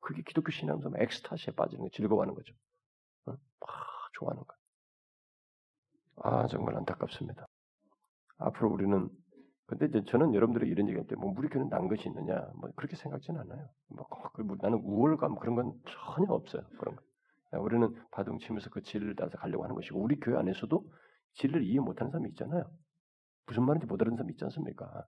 [0.02, 2.54] 그게 기독교 신앙에서 엑스타시에 빠지는 거, 즐거워하는 거죠.
[3.26, 3.32] 어?
[3.32, 3.40] 막
[4.14, 4.59] 좋아하는 거.
[6.24, 7.48] 아 정말 안타깝습니다.
[8.38, 9.10] 앞으로 우리는
[9.68, 12.96] 근데 이제 저는 여러분들이 이런 얘기할 때 뭐 우리 교회는 난 것이 있느냐 뭐 그렇게
[12.96, 13.70] 생각지는 않아요.
[13.90, 16.64] 뭐, 그뭐 나는 우월감 그런 건 전혀 없어요.
[16.80, 17.04] 그런 거.
[17.60, 20.84] 우리는 바둥 치면서 그 진리를 따라서 가려고 하는 것이고 우리 교회 안에서도
[21.36, 22.64] 진리를 이해 못하는 사람이 있잖아요.
[23.48, 25.06] 무슨 말인지 못 알아듣는 사람이 있지 않습니까?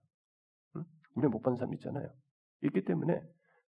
[0.76, 0.84] 응?
[1.18, 2.08] 은혜 못 받는 사람이 있잖아요.
[2.64, 3.22] 있기 때문에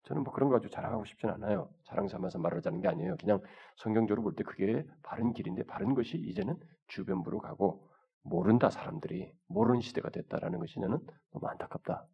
[0.03, 1.69] 저는 뭐 그런 거 가지고 자랑하고 싶진 않아요.
[1.85, 3.15] 자랑 삼아서 말하자는 게 아니에요.
[3.17, 3.41] 그냥
[3.77, 7.89] 성경적으로 볼 때 그게 바른 길인데 바른 것이 이제는 주변부로 가고
[8.23, 10.99] 모른다 사람들이 모르는 시대가 됐다라는 것이 저는
[11.31, 12.05] 너무 안타깝다.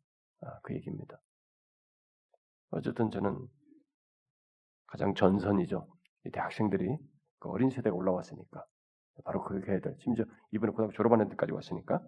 [0.41, 1.19] 아, 그 얘기입니다.
[2.71, 3.47] 어쨌든 저는
[4.87, 5.87] 가장 전선이죠.
[6.25, 6.97] 이 대학생들이
[7.39, 8.65] 그 어린 세대가 올라왔으니까
[9.23, 12.01] 바로 그 걔들 심지어 이번에 고등학교 졸업하는 애들까지 왔으니까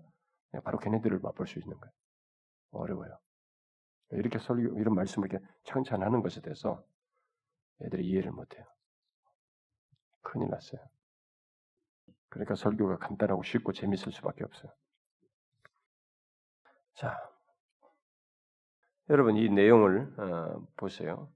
[0.63, 1.91] 바로 걔네들을 맛볼 수 있는 거예요.
[2.71, 3.17] 어려워요.
[4.12, 6.84] 이렇게 설교 이런 말씀을 이렇게 찬찬하는 것에 대해서
[7.82, 8.65] 애들이 이해를 못해요.
[10.21, 10.82] 큰일 났어요.
[12.30, 14.71] 그러니까 설교가 간단하고 쉽고 재밌을 수밖에 없어요.
[16.93, 17.17] 자,
[19.10, 21.32] 여러분 이 내용을 어, 보세요.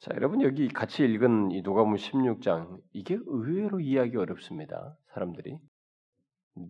[0.00, 4.96] 자, 여러분 여기 같이 읽은 이 누가복음 16장 이게 의외로 이해하기 어렵습니다.
[5.08, 5.58] 사람들이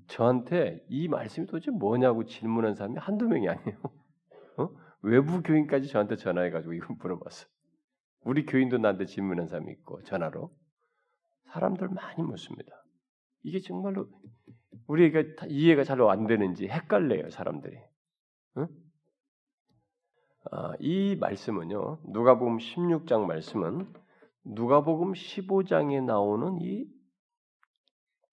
[0.09, 3.79] 저한테 이 말씀이 도대체 뭐냐고 질문한 사람이 한두 명이 아니에요.
[4.59, 4.71] 어?
[5.03, 7.47] 외부 교인까지 저한테 전화해가지고 이거 물어봤어.
[8.23, 10.55] 우리 교인도 나한테 질문한 사람이 있고 전화로
[11.53, 12.85] 사람들 많이 묻습니다.
[13.43, 14.09] 이게 정말로
[14.87, 17.79] 우리가 이해가 잘 안 되는지 헷갈려요 사람들이.
[18.59, 18.69] 응?
[20.51, 23.93] 아, 이 말씀은요 누가복음 16장 말씀은
[24.45, 26.87] 누가복음 15장에 나오는 이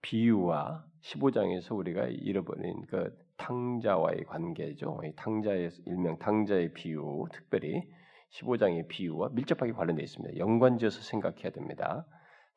[0.02, 5.00] 비유와 15장에서 우리가 잃어버린 그 탕자와의 관계죠.
[5.06, 7.84] 이 탕자의 일명 탕자의 비유, 특별히
[8.32, 10.38] 15장의 비유와 밀접하게 관련되어 있습니다.
[10.38, 12.06] 연관지어서 생각해야 됩니다.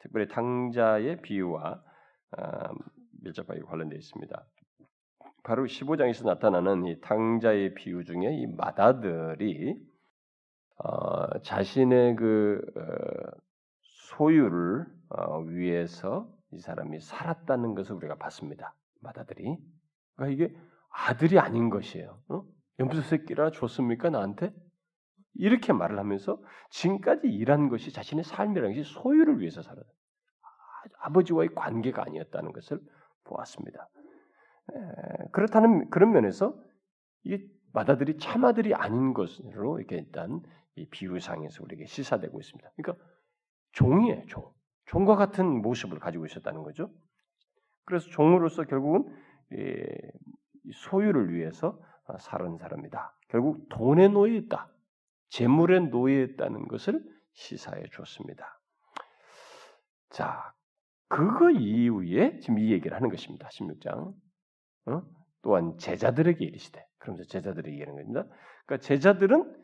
[0.01, 1.83] 특별히 탕자의 비유와
[2.33, 2.71] 아,
[3.23, 4.47] 밀접하게 관련되어 있습니다.
[5.43, 9.77] 바로 15장에서 나타나는 이 탕자의 비유 중에 이 마다들이
[10.83, 13.41] 어, 자신의 그 어,
[13.83, 18.75] 소유를 어, 위해서 이 사람이 살았다는 것을 우리가 봤습니다.
[19.01, 19.57] 마다들이
[20.17, 20.57] 그러니까 이게
[20.91, 22.21] 아들이 아닌 것이에요.
[22.29, 22.43] 어?
[22.79, 24.53] 염소 새끼라 줬습니까 나한테?
[25.35, 29.89] 이렇게 말을 하면서 지금까지 일한 것이 자신의 삶이라는 것이 소유를 위해서 살았다.
[31.01, 32.81] 아버지와의 관계가 아니었다는 것을
[33.25, 33.89] 보았습니다.
[35.33, 36.59] 그렇다는 그런 면에서
[37.23, 40.41] 이게 마다들이 참아들이 아닌 것으로 이렇게 일단
[40.75, 42.71] 이 비유상에서 우리에게 시사되고 있습니다.
[42.77, 43.05] 그러니까
[43.73, 44.53] 종이에요, 종.
[44.91, 46.91] 종과 같은 모습을 가지고 있었다는 거죠.
[47.85, 49.05] 그래서 종으로서 결국은
[50.75, 51.81] 소유를 위해서
[52.19, 53.17] 살은 사람이다.
[53.29, 54.69] 결국 돈에 노예했다.
[55.29, 58.61] 재물에 노예했다는 것을 시사해 줬습니다.
[60.09, 60.53] 자,
[61.07, 63.49] 그거 이후에 지금 이 얘기를 하는 것입니다.
[63.49, 64.13] 16장.
[64.87, 65.03] 어?
[65.43, 66.85] 또한 제자들에게 이르시되.
[66.99, 68.25] 그러면서 제자들에게 얘기하는 겁니다.
[68.67, 69.60] 그러니까 제자들은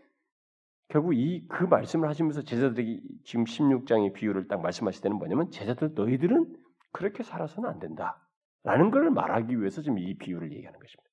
[0.88, 6.54] 결국 이 그 말씀을 하시면서 제자들에게 지금 16장의 비유를 딱 말씀하실 때는 뭐냐면 제자들 너희들은
[6.92, 8.22] 그렇게 살아서는 안 된다.
[8.62, 11.10] 라는 걸 말하기 위해서 지금 이 비유를 얘기하는 것입니다.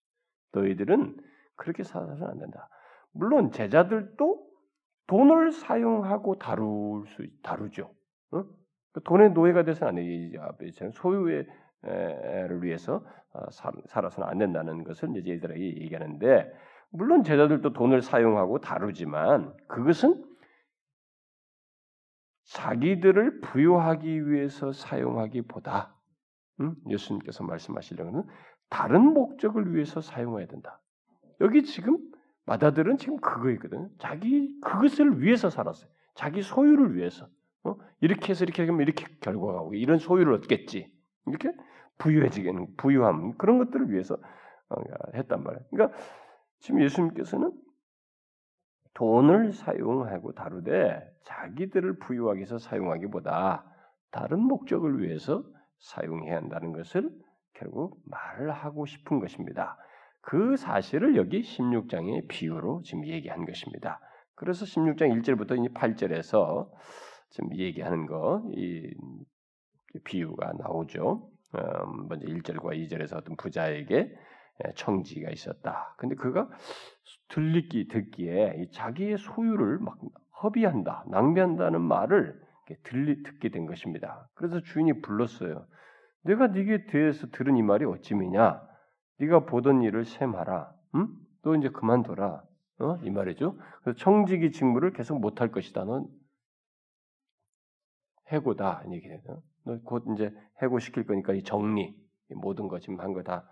[0.54, 1.18] 너희들은
[1.56, 2.70] 그렇게 살아서는 안 된다.
[3.12, 4.48] 물론 제자들도
[5.08, 7.94] 돈을 사용하고 다룰 수 다루죠.
[8.32, 8.44] 어?
[9.04, 10.72] 돈의 노예가 돼서는 안 돼.
[10.94, 11.48] 소유의
[11.84, 13.50] 를 위해서 어,
[13.88, 16.54] 살아서는 안 된다는 것을 이제 얘들에게 얘기하는데
[16.94, 20.24] 물론 제자들도 돈을 사용하고 다루지만 그것은
[22.44, 25.96] 자기들을 부여하기 위해서 사용하기보다
[26.60, 26.76] 음?
[26.88, 28.24] 예수님께서 말씀하시려는
[28.70, 30.80] 다른 목적을 위해서 사용해야 된다.
[31.42, 31.98] 여기 지금
[32.46, 33.90] 마다들은 지금 그거있거든요.
[33.98, 35.90] 자기 그것을 위해서 살았어요.
[36.14, 37.28] 자기 소유를 위해서.
[37.64, 37.76] 어?
[38.02, 40.92] 이렇게 해서 이렇게 하면 이렇게 결과가 오고 이런 소유를 얻겠지.
[41.26, 41.52] 이렇게
[41.98, 44.16] 부유해지게는 부유함 그런 것들을 위해서
[44.70, 44.76] 어,
[45.16, 45.66] 했단 말이에요.
[45.72, 45.98] 그러니까
[46.64, 47.52] 지금 예수님께서는
[48.94, 53.66] 돈을 사용하고 다루되 자기들을 부유하기 위해서 사용하기보다
[54.12, 55.44] 다른 목적을 위해서
[55.80, 57.12] 사용해야 한다는 것을
[57.54, 59.78] 결국 말을 하고 싶은 것입니다.
[60.22, 64.00] 그 사실을 여기 16장의 비유로 지금 얘기한 것입니다.
[64.36, 66.70] 그래서 16장 1절부터 8절에서
[67.30, 68.94] 지금 얘기하는 거, 이
[70.06, 71.30] 비유가 나오죠.
[71.56, 74.16] 음, 먼저 1절과 2절에서 어떤 부자에게
[74.76, 75.96] 청지가 있었다.
[75.98, 76.50] 근데 그가
[77.30, 79.98] 들리기 듣기에 자기의 소유를 막
[80.44, 82.40] 허비한다, 낭비한다는 말을
[82.84, 84.30] 들리 듣게 된 것입니다.
[84.36, 85.66] 그래서 주인이 불렀어요.
[86.24, 88.62] 내가 네게 대해서 들은 이 말이 어찌미냐?
[89.20, 90.74] 네가 보던 일을 셈하라.
[90.96, 91.08] 응?
[91.44, 92.44] 너 이제 그만둬라.
[92.80, 92.98] 어?
[93.04, 93.58] 이 말이죠.
[93.84, 95.84] 그래서 청지기 직무를 계속 못할 것이다.
[95.84, 96.08] 넌
[98.32, 98.84] 해고다.
[98.88, 99.22] 이렇게
[99.66, 101.96] 너곧 이제 해고시킬 거니까 이 정리,
[102.36, 103.48] 모든 거 지금 한 거 다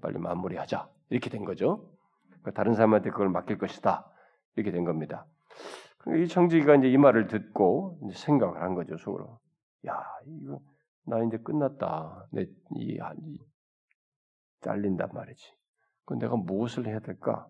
[0.00, 0.88] 빨리 마무리하자.
[1.10, 1.88] 이렇게 된 거죠.
[2.28, 4.10] 그러니까 다른 사람한테 그걸 맡길 것이다.
[4.56, 5.26] 이렇게 된 겁니다.
[5.98, 9.38] 그러니까 이 청지기가 이제 이 말을 듣고 이제 생각을 한 거죠 속으로.
[9.86, 10.60] 야 이거
[11.04, 12.28] 나 이제 끝났다.
[12.32, 12.42] 내
[12.74, 13.38] 이, 이
[14.62, 15.54] 잘린단 말이지.
[16.04, 17.48] 그 내가 무엇을 해야 될까?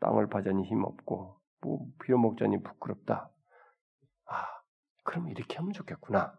[0.00, 3.30] 땅을 파자니 힘 없고 뭐 빌어먹자니 부끄럽다.
[4.26, 4.46] 아
[5.02, 6.38] 그럼 이렇게 하면 좋겠구나.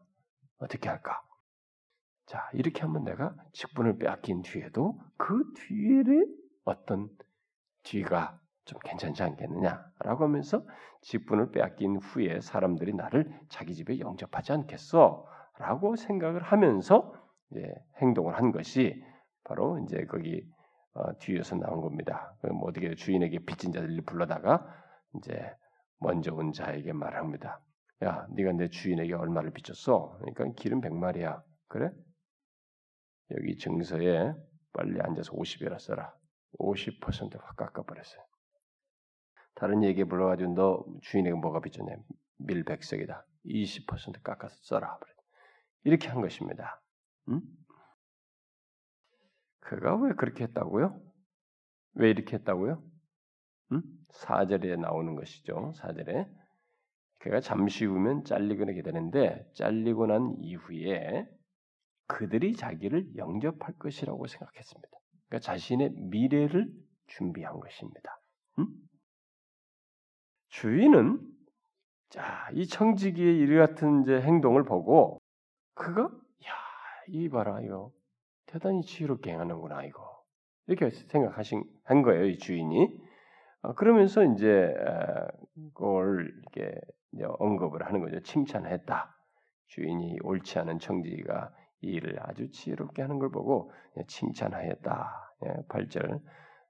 [0.58, 1.22] 어떻게 할까?
[2.26, 6.04] 자, 이렇게 하면 내가 직분을 빼앗긴 뒤에도 그 뒤에
[6.64, 7.10] 어떤
[7.84, 10.66] 뒤가 좀 괜찮지 않겠느냐라고 하면서
[11.02, 15.28] 직분을 빼앗긴 후에 사람들이 나를 자기 집에 영접하지 않겠어?
[15.60, 17.14] 라고 생각을 하면서
[17.52, 19.04] 이제 행동을 한 것이
[19.44, 20.44] 바로 이제 거기
[20.96, 22.36] 어, 뒤에서 나온 겁니다.
[22.42, 24.66] 뭐 어떻게 주인에게 빚진 자들을 불러다가
[25.18, 25.54] 이제
[26.00, 27.62] 먼저 온 자에게 말합니다.
[28.04, 30.18] 야, 네가 내 주인에게 얼마를 빚졌어?
[30.20, 31.44] 그러니까 길은 백마리야.
[31.68, 31.92] 그래?
[33.32, 34.34] 여기 증서에
[34.74, 36.14] 빨리 앉아서 50이라 써라.
[36.60, 38.24] 50%확 깎아버렸어요.
[39.56, 41.96] 다른 얘기에 불러가지고 너 주인에게 뭐가 빚졌냐?
[42.38, 43.26] 밀백석이다.
[43.46, 45.00] 20% 깎아서 써라.
[45.84, 46.82] 이렇게 한 것입니다.
[47.30, 47.42] 음?
[49.62, 51.02] 그가 왜 그렇게 했다고요?
[51.94, 52.84] 왜 이렇게 했다고요?
[53.72, 53.82] 음?
[54.14, 55.74] 4절에 나오는 것이죠.
[55.78, 56.30] 4절에
[57.20, 61.28] 그가 잠시 후면 잘리고 나게 되는데 잘리고 난 이후에
[62.08, 64.90] 그들이 자기를 영접할 것이라고 생각했습니다.
[65.28, 66.72] 그러니까 자신의 미래를
[67.08, 68.20] 준비한 것입니다.
[68.60, 68.68] 음?
[70.50, 71.20] 주인은
[72.10, 75.20] 자, 이 청지기의 일 같은 이제 행동을 보고
[75.74, 76.54] 그가 야,
[77.08, 77.92] 이 봐라 이거
[78.46, 80.24] 대단히 지혜롭게 행하는구나 이거
[80.68, 83.02] 이렇게 생각하신 한 거예요 이 주인이
[83.64, 84.74] 어, 그러면서 이제
[85.74, 86.80] 그걸 이렇게
[87.40, 89.14] 언급을 하는 거죠 칭찬했다
[89.68, 91.52] 주인이 옳지 않은 청지기가
[91.86, 93.72] 이 일을 아주 지혜롭게 하는 걸 보고
[94.08, 95.36] 칭찬하였다
[95.70, 96.22] 8절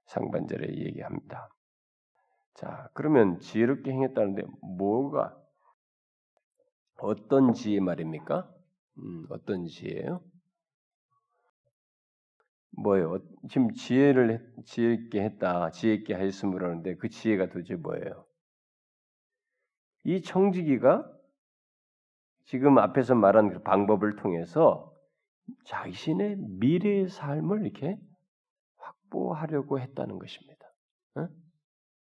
[0.04, 1.48] 상반절에 얘기합니다.
[2.54, 4.42] 자 그러면 지혜롭게 행했다는데
[4.78, 5.36] 뭐가
[6.98, 8.50] 어떤 지혜 말입니까?
[8.98, 10.22] 음, 어떤 지혜예요?
[12.78, 13.18] 뭐예요?
[13.48, 18.26] 지금 지혜를 지혜 있게 했다, 지혜 있게 하였음을 하는데 그 지혜가 도대체 뭐예요?
[20.04, 21.10] 이 청지기가
[22.44, 24.95] 지금 앞에서 말한 그 방법을 통해서
[25.64, 27.98] 자신의 미래의 삶을 이렇게
[28.78, 30.66] 확보하려고 했다는 것입니다.
[31.16, 31.28] 어?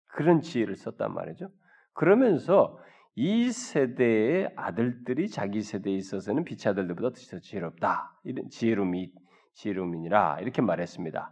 [0.07, 1.49] 그런 지혜를 썼단 말이죠.
[1.93, 2.79] 그러면서
[3.15, 8.19] 이 세대의 아들들이 자기 세대에 있어서는 빛의 아들들보다 더 지혜롭다.
[8.23, 9.11] 이런 지혜로움이
[9.55, 11.31] 지혜로움이니라 이렇게 말했습니다.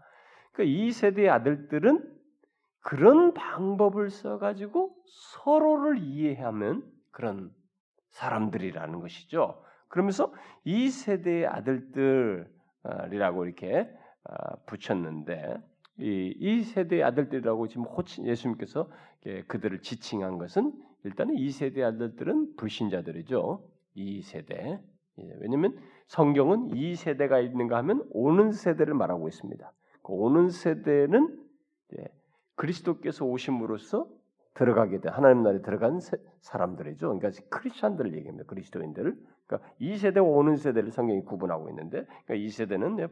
[0.51, 2.15] 그러니까 이 세대의 아들들은
[2.81, 7.51] 그런 방법을 써가지고 서로를 이해하면 그런
[8.09, 9.64] 사람들이라는 것이죠.
[9.95, 10.33] 그러면서
[10.65, 13.89] 이 세대의 아들들이라고 이렇게
[14.25, 15.55] 아, 붙였는데
[15.99, 18.91] 이, 이 세대의 아들들이라고 지금 호칭 예수님께서
[19.47, 20.73] 그들을 지칭한 것은
[21.05, 23.65] 일단은 이 세대의 아들들은 불신자들이죠.
[23.93, 24.81] 이 세대.
[25.17, 29.71] 예, 왜냐하면 성경은 이 세대가 있는가 하면 오는 세대를 말하고 있습니다.
[30.03, 31.39] 그 오는 세대는
[32.55, 34.09] 그리스도께서 오심으로써
[34.55, 35.99] 들어가게 된 하나님 나라에 들어간
[36.41, 37.17] 사람들이죠.
[37.17, 38.45] 그러니까 크리스천들을 얘기합니다.
[38.47, 39.17] 그리스도인들을.
[39.47, 43.07] 그러니까 이 세대와 오는 세대를 성경이 구분하고 있는데, 그러니까 이 세대는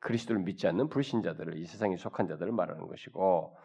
[0.00, 3.56] 그리스도를 믿지 않는 불신자들을 이 세상에 속한 자들을 말하는 것이고,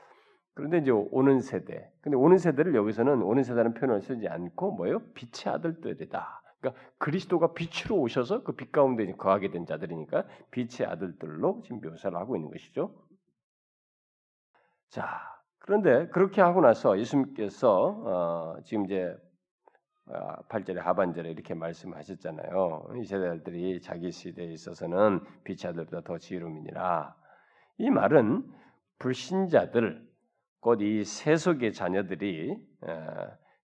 [0.55, 1.91] 그런데 이제 오는 세대.
[2.01, 4.99] 근데 오는 세대를 여기서는 오는 세대라는 표현을 쓰지 않고 뭐예요?
[5.13, 6.41] 빛의 아들들이다.
[6.61, 12.35] 그러니까 그리스도가 빛으로 오셔서 그 빛 가운데 거하게 된 자들이니까 빛의 아들들로 지금 묘사를 하고
[12.35, 12.95] 있는 것이죠.
[14.89, 15.32] 자,
[15.63, 19.15] 그런데 그렇게 하고 나서 예수님께서 어, 지금 이제
[20.49, 22.89] 8절에 아, 하반절에 이렇게 말씀하셨잖아요.
[22.97, 27.15] 이 세대들이 자기 시대에 있어서는 빛의 아들보다 더 지혜로움이니라.
[27.77, 28.43] 이 말은
[28.99, 30.05] 불신자들
[30.59, 32.57] 곧 이 세속의 자녀들이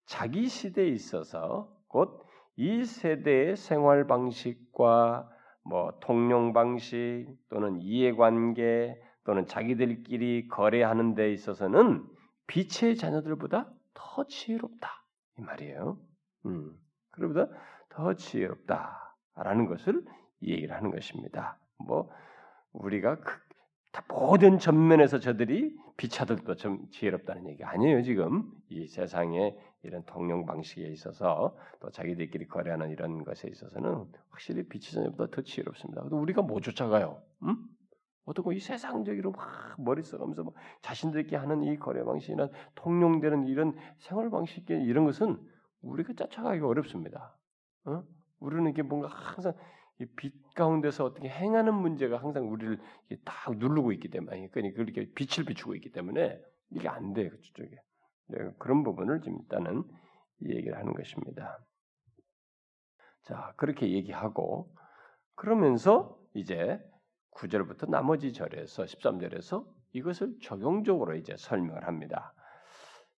[0.05, 2.29] 자기 시대에 있어서 곧
[2.61, 5.29] 이 세대의 생활 방식과
[5.63, 12.05] 뭐 통용 방식 또는 이해관계 또는 자기들끼리 거래하는 데 있어서는
[12.47, 15.03] 빛의 자녀들보다 더 지혜롭다
[15.37, 15.97] 이 말이에요.
[16.45, 16.73] 음,
[17.11, 17.47] 그보다
[17.89, 20.03] 더 지혜롭다라는 것을
[20.41, 21.57] 얘기를 하는 것입니다.
[21.77, 22.09] 뭐
[22.71, 23.39] 우리가 그,
[24.07, 31.57] 모든 전면에서 저들이 비차들도 좀 지혜롭다는 얘기 아니에요 지금 이 세상에 이런 통용 방식에 있어서
[31.79, 36.03] 또 자기들끼리 거래하는 이런 것에 있어서는 확실히 빛의 자녀보다 더 지혜롭습니다.
[36.11, 37.21] 우리가 뭐 쫓아가요?
[37.43, 37.57] 음?
[38.29, 44.29] 어떻게 이 세상적으로 막 머리 써가면서 뭐 자신들끼리 하는 이 거래 방식이나 통용되는 이런 생활
[44.29, 45.39] 방식 이런 것은
[45.81, 47.35] 우리가 쫓아가기가 어렵습니다.
[47.85, 48.03] 어?
[48.39, 49.53] 우리는 이게 뭔가 항상
[50.15, 52.79] 빛 가운데서 어떻게 행하는 문제가 항상 우리를
[53.25, 56.39] 딱 누르고 있기 때문에 그러니까 그렇게 빛을 비추고 있기 때문에
[56.69, 57.75] 이게 안 돼요 그쪽에
[58.27, 59.83] 네, 그런 부분을 지금 일단은
[60.43, 61.57] 얘기를 하는 것입니다.
[63.23, 64.71] 자 그렇게 얘기하고
[65.35, 66.79] 그러면서 이제
[67.39, 72.33] 9절부터 나머지 절에서 13절에서 이것을 적용적으로 이제 설명을 합니다.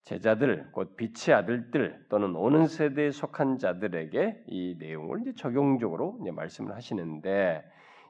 [0.04, 6.74] 제자들, 곧 빛의 아들들 또는 오는 세대에 속한 자들에게 이 내용을 이제 적용적으로 이제 말씀을
[6.76, 7.64] 하시는데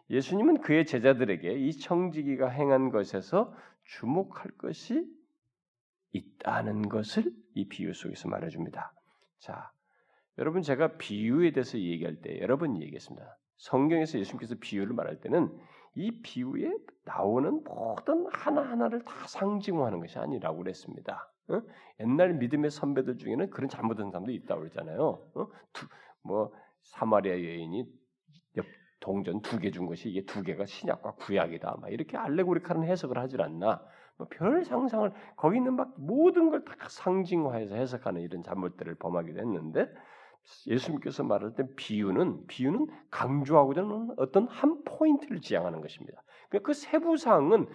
[0.10, 5.06] 예수님은 그의 제자들에게 이 청지기가 행한 것에서 주목할 것이
[6.13, 8.93] 있다는 것을 이 비유 속에서 말해줍니다.
[9.39, 9.71] 자,
[10.38, 13.38] 여러분 제가 비유에 대해서 얘기할 때 여러 번 얘기했습니다.
[13.58, 15.58] 성경에서 예수님께서 비유를 말할 때는
[15.95, 16.71] 이 비유에
[17.06, 21.30] 나오는 모든 하나하나를 다 상징화하는 것이 아니라고 그랬습니다.
[21.49, 21.62] 어?
[21.99, 25.01] 옛날 믿음의 선배들 중에는 그런 잘못한 사람도 있다고 그러잖아요.
[25.36, 25.47] 어?
[25.73, 25.88] 두,
[26.23, 27.86] 뭐 사마리아 여인이
[28.99, 31.77] 동전 두 개 준 것이 이게 두 개가 신약과 구약이다.
[31.82, 33.82] 막 이렇게 알레고리카는 해석을 하질 않나.
[34.17, 39.88] 뭐 별 상상을 거기 있는 막 모든 걸 다 상징화해서 해석하는 이런 잘못들을 범하기도 했는데
[40.67, 46.21] 예수님께서 말할 때 비유는 비유는 강조하고자 하는 어떤 한 포인트를 지향하는 것입니다.
[46.49, 47.67] 그러니까 그 세부 사항은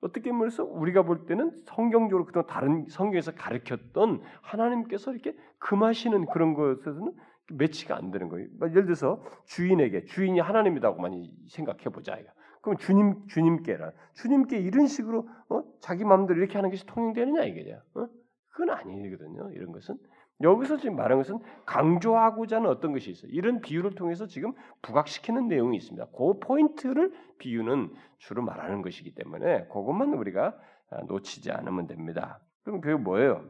[0.00, 7.12] 어떻게 말해서 우리가 볼 때는 성경적으로 그동안 다른 성경에서 가르쳤던 하나님께서 이렇게 금하시는 그런 것에서는
[7.52, 8.48] 매치가 안 되는 거예요.
[8.58, 12.16] 뭐 예를 들어서 주인에게 주인이 하나님이라고 많이 생각해 보자.
[12.62, 15.62] 그럼 주님 주님께라 주님께 이런 식으로 어?
[15.80, 17.82] 자기 마음대로 이렇게 하는 것이 통용되느냐 이게죠.
[17.94, 18.06] 어?
[18.48, 19.50] 그건 아니거든요.
[19.52, 19.96] 이런 것은
[20.42, 23.30] 여기서 지금 말하는 것은 강조하고자 하는 어떤 것이 있어요.
[23.32, 26.06] 이런 비유를 통해서 지금 부각시키는 내용이 있습니다.
[26.16, 30.56] 그 포인트를 비유는 주로 말하는 것이기 때문에 그것만 우리가
[30.90, 32.40] 아, 놓치지 않으면 됩니다.
[32.64, 33.44] 그럼 그게 뭐예요?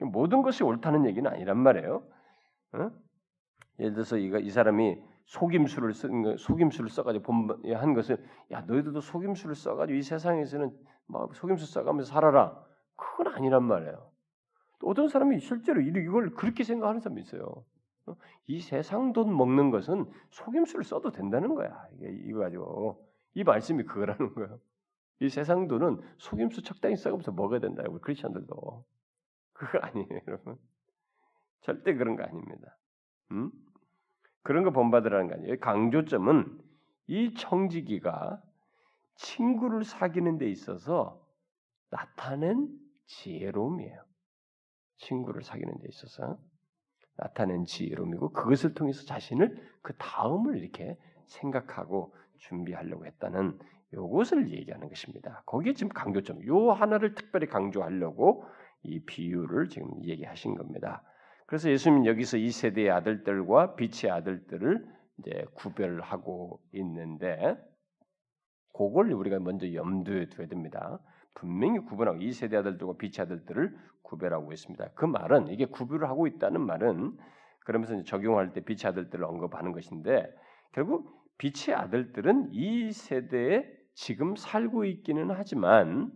[0.00, 2.02] 모든 것이 옳다는 얘기는 아니란 말이에요.
[2.72, 2.90] 어?
[3.78, 7.32] 예를 들어서 이가 이 사람이 속임수를 쓴 속임수를 써가지고
[7.74, 8.16] 한 것을
[8.50, 10.76] 야 너희들도 속임수를 써가지고 이 세상에서는
[11.06, 12.58] 막 속임수 써가면서 살아라.
[12.96, 14.10] 그건 아니란 말이에요.
[14.80, 17.64] 또 어떤 사람이 실제로 이걸 그렇게 생각하는 사람이 있어요.
[18.06, 18.16] 어?
[18.46, 21.86] 이 세상 돈 먹는 것은 속임수를 써도 된다는 거야.
[22.00, 24.58] 이거 가지고 이 말씀이 그거라는 거예요.
[25.20, 27.84] 이 세상 돈은 속임수 적당히 써가면서 먹어야 된다.
[27.88, 28.84] 우리 크리스천들도
[29.52, 30.58] 그거 아니에요, 여러분.
[31.60, 32.76] 절대 그런 거 아닙니다.
[33.32, 33.52] 음?
[34.42, 35.60] 그런 거 본받으라는 거 아니에요.
[35.60, 36.58] 강조점은
[37.06, 38.42] 이 청지기가
[39.16, 41.22] 친구를 사귀는 데 있어서
[41.90, 42.68] 나타낸
[43.04, 44.09] 지혜로움이에요.
[45.00, 46.38] 친구를 사귀는 데 있어서
[47.16, 53.58] 나타낸 지혜로움이고 그것을 통해서 자신을 그 다음을 이렇게 생각하고 준비하려고 했다는
[53.92, 55.42] 요것을 얘기하는 것입니다.
[55.46, 58.44] 거기에 지금 강조점, 요 하나를 특별히 강조하려고
[58.82, 61.02] 이 비유를 지금 얘기하신 겁니다.
[61.46, 64.86] 그래서 예수님 여기서 이 세대의 아들들과 빛의 아들들을
[65.18, 67.56] 이제 구별하고 있는데
[68.72, 71.00] 그걸 우리가 먼저 염두에 둬야 됩니다.
[71.34, 74.90] 분명히 구분하고 이 세대 아들들과 빛의 아들들을 구별하고 있습니다.
[74.94, 77.16] 그 말은 이게 구별을 하고 있다는 말은
[77.60, 80.26] 그러면서 적용할 때 빛의 아들들을 언급하는 것인데
[80.72, 83.64] 결국 빛의 아들들은 이 세대에
[83.94, 86.12] 지금 살고 있기는 하지만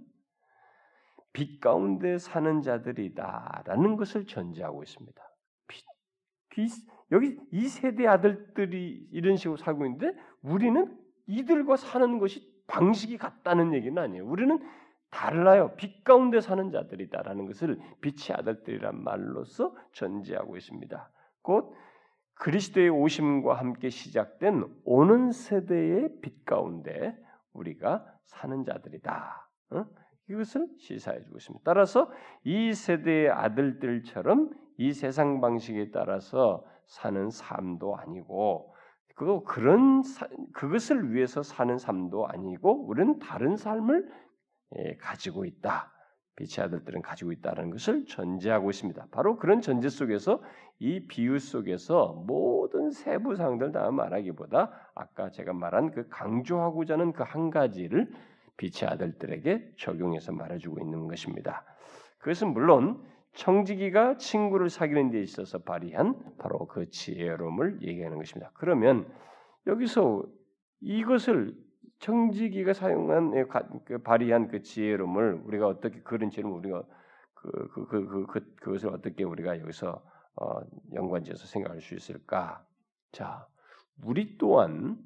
[1.32, 5.22] 빛 가운데 사는 자들이다라는 것을 전제하고 있습니다.
[5.66, 5.84] 빛,
[6.50, 6.70] 빛,
[7.10, 10.96] 여기 이 세대 아들들이 이런 식으로 살고 있는데 우리는
[11.26, 14.26] 이들과 사는 것이 방식이 같다는 얘기는 아니에요.
[14.26, 14.58] 우리는
[15.14, 15.70] 달라요.
[15.76, 21.10] 빛 가운데 사는 자들이다라는 것을 빛의 아들들이란 말로서 전제하고 있습니다.
[21.40, 21.72] 곧
[22.34, 27.16] 그리스도의 오심과 함께 시작된 오는 세대의 빛 가운데
[27.52, 29.48] 우리가 사는 자들이다.
[29.70, 29.84] 어?
[30.28, 31.62] 이것을 시사해 주고 있습니다.
[31.64, 32.10] 따라서
[32.42, 38.74] 이 세대의 아들들처럼 이 세상 방식에 따라서 사는 삶도 아니고
[39.14, 44.23] 그 그런 사, 그것을 위해서 사는 삶도 아니고 우리는 다른 삶을 예,
[45.00, 45.92] 가지고 있다.
[46.36, 49.06] 빛의 아들들은 가지고 있다는 것을 전제하고 있습니다.
[49.12, 50.42] 바로 그런 전제 속에서
[50.80, 57.22] 이 비유 속에서 모든 세부 사항들 다 말하기보다 아까 제가 말한 그 강조하고자 하는 그
[57.22, 58.10] 한 가지를
[58.56, 61.64] 빛의 아들들에게 적용해서 말해주고 있는 것입니다.
[62.18, 63.02] 그것은 물론
[63.34, 68.50] 청지기가 친구를 사귀는 데 있어서 발휘한 바로 그 지혜로움을 얘기하는 것입니다.
[68.54, 69.12] 그러면
[69.66, 70.24] 여기서
[70.80, 71.54] 이것을
[72.04, 73.44] 청지기가 사용한 예,
[73.86, 76.84] 그 발휘한 그 지혜로움을 우리가 어떻게 그런 지혜로움 우리가
[77.32, 80.04] 그, 그, 그, 그, 그, 그 것을 어떻게 우리가 여기서
[80.36, 80.60] 어,
[80.92, 82.62] 연관지어서 생각할 수 있을까?
[83.10, 83.48] 자,
[84.02, 84.98] 우리 또한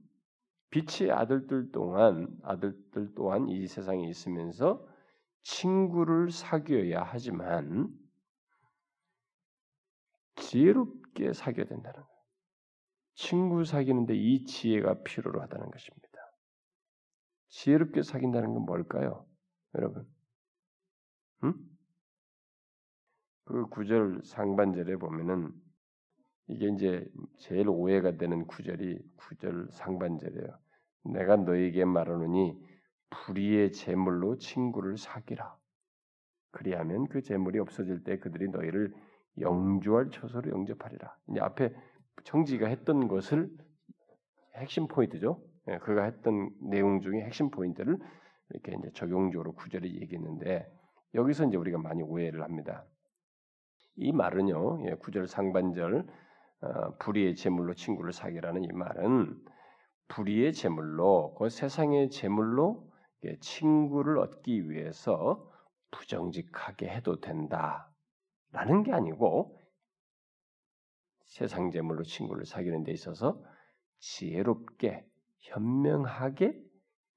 [0.70, 4.84] 빛의 아들들 동안 아들들 또한 이 세상에 있으면서
[5.42, 7.94] 친구를 사귀어야 하지만
[10.34, 12.18] 지혜롭게 사귀어야 된다는 거예요.
[13.14, 16.07] 친구 사귀는데 이 지혜가 필요로 하다는 것입니다.
[17.48, 19.26] 지혜롭게 사귄다는 건 뭘까요?
[19.74, 20.06] 여러분.
[21.44, 21.54] 음?
[23.44, 25.52] 그 구절 상반절에 보면은
[26.48, 27.06] 이게 이제
[27.38, 30.58] 제일 오해가 되는 구절이 구절 상반절이에요.
[31.04, 32.58] 내가 너에게 말하노니
[33.11, 35.56] 불의의 제물로 친구를 사귀라.
[36.50, 38.94] 그리하면 그 제물이 없어질 때 그들이 너희를
[39.40, 41.16] 영주할 처소로 영접하리라.
[41.30, 41.74] 이제 앞에
[42.24, 43.50] 청지가 했던 것을
[44.56, 45.42] 핵심 포인트죠.
[45.68, 47.98] 예, 그가 했던 내용 중에 핵심 포인트를
[48.50, 50.66] 이렇게 이제 적용적으로 구절에 얘기했는데
[51.14, 52.85] 여기서 이제 우리가 많이 오해를 합니다.
[53.96, 56.07] 이 말은요, 예, 구절 상반절
[56.61, 59.38] 어, 불의의 제물로 친구를 사귀라는 이 말은
[60.09, 62.88] 불의의 제물로 그 세상의 제물로
[63.40, 65.51] 친구를 얻기 위해서
[65.90, 69.59] 부정직하게 해도 된다라는 게 아니고
[71.26, 73.42] 세상 제물로 친구를 사귀는 데 있어서
[73.99, 75.05] 지혜롭게
[75.41, 76.61] 현명하게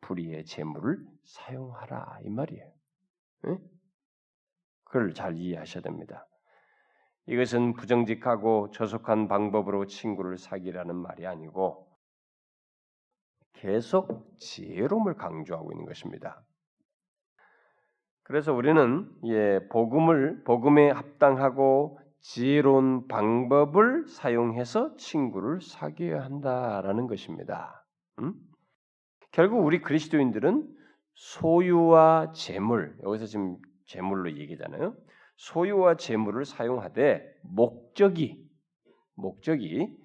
[0.01, 2.71] 불의의 재물을 사용하라 이 말이에요.
[3.43, 3.57] 네?
[4.83, 6.27] 그걸 잘 이해하셔야 됩니다.
[7.27, 11.87] 이것은 부정직하고 저속한 방법으로 친구를 사귀라는 말이 아니고
[13.53, 16.43] 계속 지혜로움을 강조하고 있는 것입니다.
[18.23, 27.80] 그래서 우리는 예, 복음을 복음에 합당하고 지혜로운 방법을 사용해서 친구를 사귀어야 한다라는 것입니다.
[28.21, 28.33] 음?
[29.31, 30.67] 결국 우리 그리스도인들은
[31.13, 34.95] 소유와 재물 여기서 지금 재물로 얘기잖아요.
[35.37, 38.47] 소유와 재물을 사용하되 목적이
[39.15, 39.97] 목적이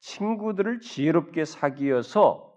[0.00, 2.48] 친구들을 지혜롭게 사귀어서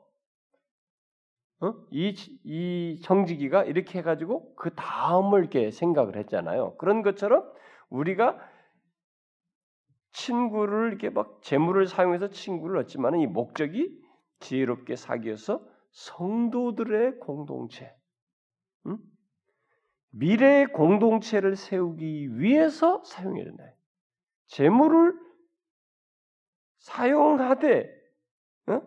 [1.61, 1.75] 어?
[1.91, 6.75] 이, 이 정직이가 이렇게 해가지고 그 다음을 이렇게 생각을 했잖아요.
[6.77, 7.47] 그런 것처럼
[7.89, 8.39] 우리가
[10.13, 14.00] 친구를 이렇게 막 재물을 사용해서 친구를 얻지만 이 목적이
[14.41, 17.95] 지혜롭게 사귀어서 성도들의 공동체,
[18.87, 18.97] 응?
[20.11, 23.63] 미래의 공동체를 세우기 위해서 사용해야 된다.
[24.47, 25.17] 재물을
[26.79, 27.89] 사용하되
[28.67, 28.81] 어?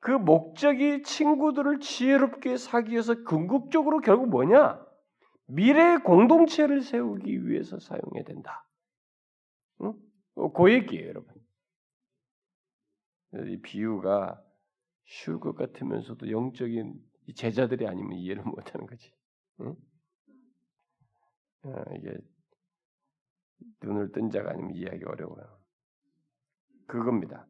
[0.00, 4.84] 그 목적이 친구들을 지혜롭게 사귀어서 궁극적으로 결국 뭐냐?
[5.46, 8.66] 미래의 공동체를 세우기 위해서 사용해야 된다.
[9.82, 9.94] 응?
[10.54, 11.34] 그 얘기예요, 여러분.
[13.48, 14.42] 이 비유가
[15.04, 16.94] 쉬울 것 같으면서도 영적인
[17.34, 19.12] 제자들이 아니면 이해를 못하는 거지.
[19.60, 19.76] 응?
[21.64, 22.16] 아, 이게
[23.82, 25.58] 눈을 뜬 자가 아니면 이해하기 어려워요.
[26.86, 27.46] 그겁니다.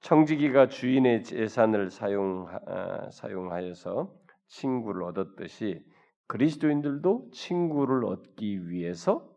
[0.00, 4.14] 청지기가 주인의 재산을 사용 아, 사용하여서
[4.48, 5.84] 친구를 얻었듯이
[6.26, 9.28] 그리스도인들도 친구를 얻기 위해서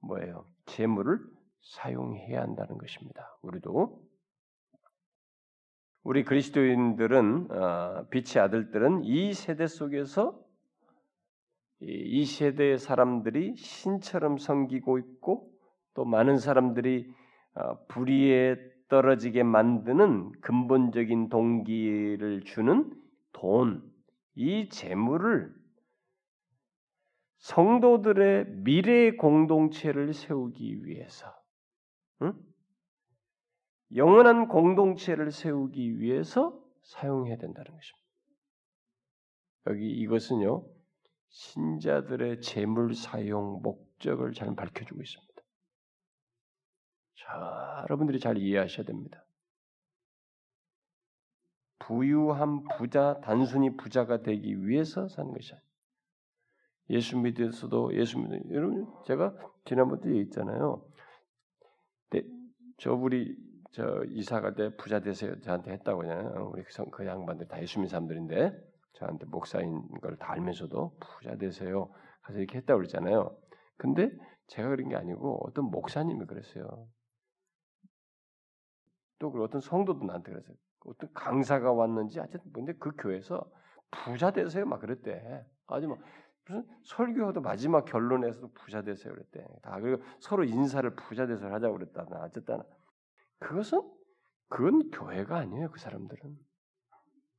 [0.00, 0.46] 뭐예요?
[0.66, 1.20] 재물을
[1.62, 3.38] 사용해야 한다는 것입니다.
[3.42, 4.03] 우리도
[6.04, 10.38] 우리 그리스도인들은 어, 빛의 아들들은 이 세대 속에서
[11.80, 15.50] 이 세대의 사람들이 신처럼 섬기고 있고
[15.94, 17.10] 또 많은 사람들이
[17.54, 18.56] 어, 불의에
[18.88, 22.92] 떨어지게 만드는 근본적인 동기를 주는
[23.32, 23.82] 돈,
[24.34, 25.54] 이 재물을
[27.38, 31.34] 성도들의 미래 공동체를 세우기 위해서,
[32.22, 32.34] 응?
[33.94, 38.04] 영원한 공동체를 세우기 위해서 사용해야 된다는 것입니다.
[39.66, 40.64] 여기 이것은요,
[41.28, 45.34] 신자들의 재물 사용 목적을 잘 밝혀주고 있습니다.
[47.16, 49.24] 자, 여러분들이 잘 이해하셔야 됩니다.
[51.78, 55.64] 부유한 부자, 단순히 부자가 되기 위해서 사는 것이 아니에요.
[56.90, 60.86] 예수 믿어서도 예수 믿는 여러분 제가 지난번에 얘기했잖아요.
[62.10, 62.22] 네,
[62.78, 63.36] 저 우리
[63.74, 67.88] 저 이사 갈때 부자 되세요 저한테 했다고 그냥 우리 그, 그 양반들 다 예수 믿는
[67.88, 68.52] 사람들인데
[68.94, 71.90] 저한테 목사인 걸 다 알면서도 부자 되세요.
[72.22, 73.36] 가서 이렇게 했다고 그랬잖아요.
[73.76, 74.16] 근데
[74.46, 76.88] 제가 그런 게 아니고 어떤 목사님이 그랬어요.
[79.18, 80.56] 또 어떤 성도도 나한테 그랬어요.
[80.86, 83.50] 어떤 강사가 왔는지 어쨌든 근데 그 교회에서
[83.90, 85.44] 부자 되세요 막 그랬대.
[85.66, 85.98] 아주 막
[86.46, 89.44] 무슨 설교도 마지막 결론에서도 부자 되세요 그랬대.
[89.62, 92.62] 다 그리고 서로 인사를 부자 되세요 하자고 그랬다 나 어쨌든
[93.38, 93.82] 그것은
[94.48, 96.36] 그건 교회가 아니에요 그 사람들은.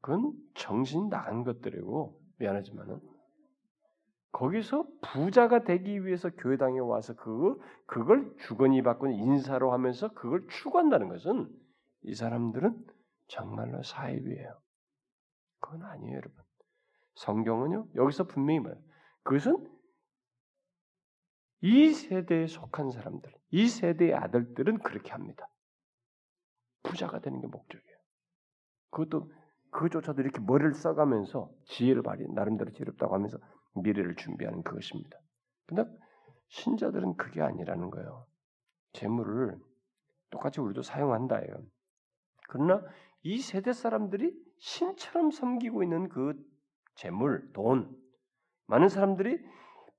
[0.01, 2.99] 그건 정신 나간 것들이고 미안하지만은
[4.31, 11.49] 거기서 부자가 되기 위해서 교회당에 와서 그 그걸 주거니 받고 인사로 하면서 그걸 추구한다는 것은
[12.03, 12.85] 이 사람들은
[13.27, 14.59] 정말로 사입이에요.
[15.59, 16.43] 그건 아니에요, 여러분.
[17.15, 18.83] 성경은요 여기서 분명히 말해요.
[19.23, 19.71] 그것은
[21.61, 25.47] 이 세대에 속한 사람들, 이 세대의 아들들은 그렇게 합니다.
[26.86, 27.97] 부자가 되는 게 목적이에요.
[28.91, 29.31] 그것도
[29.71, 33.38] 그조차도 이렇게 머리를 써가면서 지혜를 발휘, 나름대로 지혜롭다고 하면서
[33.75, 35.19] 미래를 준비하는 그것입니다.
[35.65, 35.83] 근데
[36.47, 38.25] 신자들은 그게 아니라는 거예요.
[38.93, 39.59] 재물을
[40.29, 41.53] 똑같이 우리도 사용한다예요.
[42.47, 42.81] 그러나
[43.23, 46.36] 이 세대 사람들이 신처럼 섬기고 있는 그
[46.95, 47.93] 재물, 돈,
[48.67, 49.39] 많은 사람들이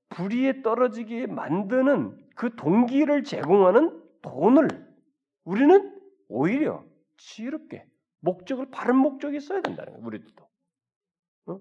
[0.09, 4.69] 불의에 떨어지게 만드는 그 동기를 제공하는 돈을
[5.45, 5.96] 우리는
[6.29, 6.85] 오히려
[7.17, 7.87] 지혜롭게
[8.21, 10.07] 목적을 바른 목적에 써야 된다는 거예요.
[10.07, 10.49] 우리들도.
[11.47, 11.61] 어?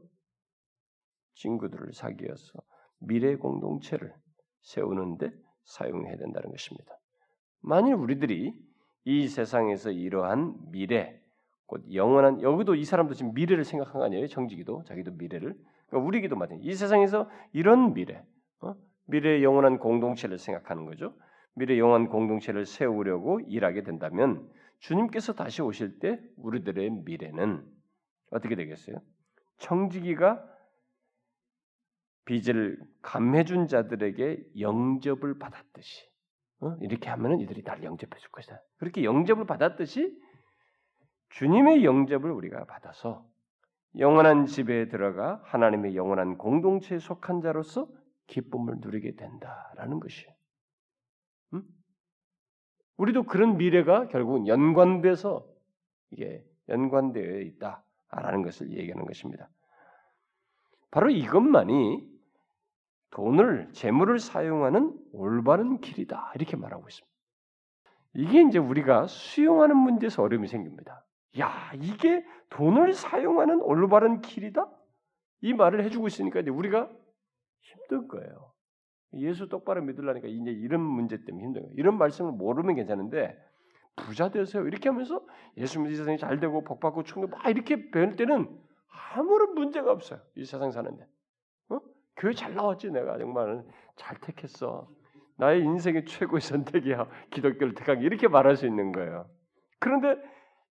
[1.36, 2.60] 친구들을 사귀어서
[3.00, 4.14] 미래 공동체를
[4.62, 5.32] 세우는데
[5.66, 6.98] 사용해야 된다는 것입니다.
[7.62, 8.54] 만일 우리들이
[9.06, 11.22] 이 세상에서 이러한 미래,
[11.68, 14.28] 곧 영원한 여기도 이 사람도 지금 미래를 생각한 거 아니에요?
[14.28, 15.56] 정직이도 자기도 미래를.
[15.88, 16.68] 그러니까 우리에게도 마찬가지.
[16.68, 18.24] 이 세상에서 이런 미래,
[18.62, 18.76] 어?
[19.06, 21.16] 미래의 영원한 공동체를 생각하는 거죠.
[21.56, 24.50] 미래 영원한 공동체를 세우려고 일하게 된다면
[24.80, 27.66] 주님께서 다시 오실 때 우리들의 미래는
[28.32, 28.98] 어떻게 되겠어요?
[29.58, 30.44] 청지기가
[32.26, 36.06] 빚을 감해준 자들에게 영접을 받았듯이
[36.62, 36.76] 어?
[36.82, 38.62] 이렇게 하면은 이들이 날 영접해 줄 것이다.
[38.78, 40.20] 그렇게 영접을 받았듯이
[41.30, 43.26] 주님의 영접을 우리가 받아서
[43.98, 47.88] 영원한 집에 들어가 하나님의 영원한 공동체에 속한 자로서
[48.28, 50.28] 기쁨을 누리게 된다라는 것이.
[52.98, 53.02] 음?
[53.02, 55.46] 우리도 그런 미래가 결국은 연관돼서
[56.12, 59.50] 이게 연관되어 있다라는 것을 얘기하는 것입니다.
[60.92, 62.16] 바로 이것만이
[63.12, 67.16] 돈을 재물을 사용하는 올바른 길이다 이렇게 말하고 있습니다.
[68.16, 71.06] 이게 이제 우리가 수용하는 문제에서 어려움이 생깁니다.
[71.40, 74.70] 야 이게 돈을 사용하는 올바른 길이다
[75.42, 76.90] 이 말을 해주고 있으니까 이제 우리가
[77.60, 78.55] 힘든 거예요.
[79.16, 81.70] 예수 똑바로 믿으려니까 이제 이런 문제 때문에 거예요.
[81.76, 83.38] 이런 말씀을 모르면 괜찮은데
[83.96, 85.26] 부자 되세요 이렇게 하면서
[85.58, 88.50] 예수 믿는 세상이 잘 되고 복 받고 충격 막 이렇게 배울 때는
[89.16, 90.20] 아무런 문제가 없어요.
[90.36, 91.08] 이 세상 사는데.
[91.70, 91.80] 어?
[92.18, 93.64] 교회 잘 나왔지 내가 정말
[93.96, 94.90] 잘 택했어.
[95.38, 97.08] 나의 인생의 최고의 선택이야.
[97.30, 99.30] 기독교를 택한 게 이렇게 말할 수 있는 거예요.
[99.80, 100.18] 그런데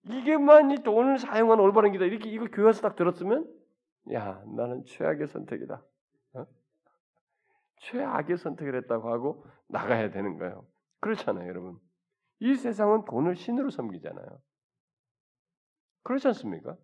[0.06, 2.06] 이게만 이 돈을 사용하는 올바른 길이다.
[2.06, 3.46] 이렇게 이거 교회에서 딱 들었으면
[4.12, 5.82] 야 나는 최악의 선택이다.
[6.34, 6.46] 어?
[7.76, 10.66] 최악의 선택을 했다고 하고 나가야 되는 거예요.
[11.00, 11.78] 그렇잖아요, 여러분.
[12.40, 14.40] 이 세상은 돈을 신으로 섬기잖아요.
[16.02, 16.76] 그렇지 않습니까?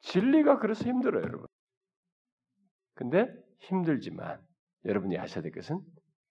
[0.00, 1.46] 진리가 그래서 힘들어요, 여러분.
[2.94, 3.28] 근데
[3.60, 4.44] 힘들지만
[4.84, 5.80] 여러분이 아셔야 될 것은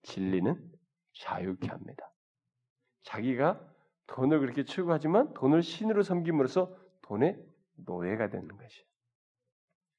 [0.04, 0.72] 진리는
[1.14, 2.12] 자유케 합니다.
[3.04, 3.74] 자기가
[4.08, 7.38] 돈을 그렇게 추구하지만 돈을 신으로 섬김으로써 돈의
[7.86, 8.86] 노예가 되는 것이에요.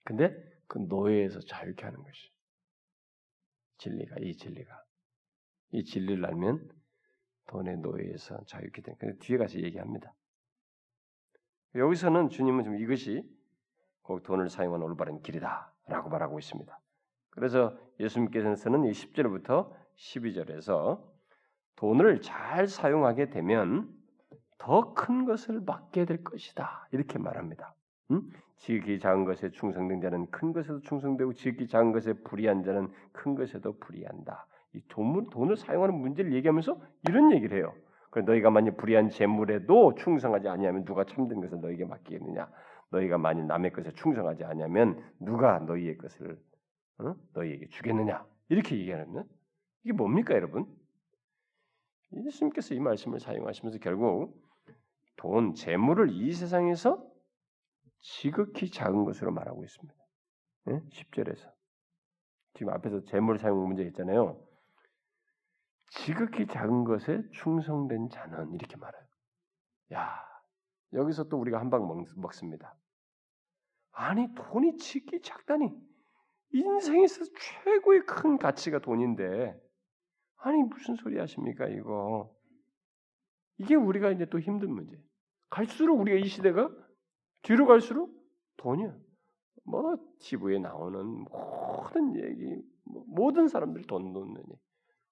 [0.04, 0.34] 근데
[0.66, 2.33] 그 노예에서 자유케 하는 것이
[3.84, 4.82] 진리가 이 진리가
[5.72, 6.70] 이 진리를 알면
[7.46, 9.18] 돈의 노예에서 자유케 되는 거예요.
[9.18, 10.14] 뒤에 가서 얘기합니다.
[11.74, 13.22] 여기서는 주님은 좀 이것이
[14.02, 16.80] 꼭 돈을 사용하는 올바른 길이다라고 말하고 있습니다.
[17.30, 21.04] 그래서 예수님께서는 이 10절부터 12절에서
[21.76, 23.92] 돈을 잘 사용하게 되면
[24.58, 26.88] 더 큰 것을 맡게 될 것이다.
[26.92, 27.74] 이렇게 말합니다.
[28.10, 28.30] 음?
[28.56, 33.78] 지극히 작은 것에 충성된 자는 큰 것에도 충성되고 지극히 작은 것에 불의한 자는 큰 것에도
[33.78, 34.46] 불의한다.
[34.74, 37.74] 이 돈을, 돈을 사용하는 문제를 얘기하면서 이런 얘기를 해요.
[38.10, 42.48] 그래 너희가 만약 불의한 재물에도 충성하지 아니하면 누가 참된 것을 너희에게 맡기겠느냐?
[42.90, 46.38] 너희가 만약 남의 것에 충성하지 아니하면 누가 너희의 것을
[46.98, 47.14] 어?
[47.34, 48.24] 너희에게 주겠느냐?
[48.48, 49.24] 이렇게 얘기하는
[49.82, 50.66] 이게 뭡니까, 여러분?
[52.12, 54.40] 예수님께서 이 말씀을 사용하시면서 결국
[55.16, 57.04] 돈, 재물을 이 세상에서
[58.04, 59.94] 지극히 작은 것으로 말하고 있습니다.
[60.66, 60.80] 네?
[60.90, 61.50] 10절에서
[62.52, 64.46] 지금 앞에서 재물 사용 문제 있잖아요.
[65.88, 69.02] 지극히 작은 것에 충성된 자는 이렇게 말해요.
[69.94, 70.22] 야,
[70.92, 71.86] 여기서 또 우리가 한 방
[72.16, 72.76] 먹습니다.
[73.92, 75.70] 아니 돈이 지극히 작다니
[76.52, 79.58] 인생에서 최고의 큰 가치가 돈인데
[80.36, 82.34] 아니 무슨 소리 하십니까 이거
[83.56, 85.00] 이게 우리가 이제 또 힘든 문제.
[85.48, 86.68] 갈수록 우리가 이 시대가
[87.44, 88.10] 뒤로 갈수록
[88.56, 88.96] 돈이야.
[89.64, 94.52] 뭐 TV에 나오는 모든 얘기, 뭐 모든 사람들이 돈 얘기.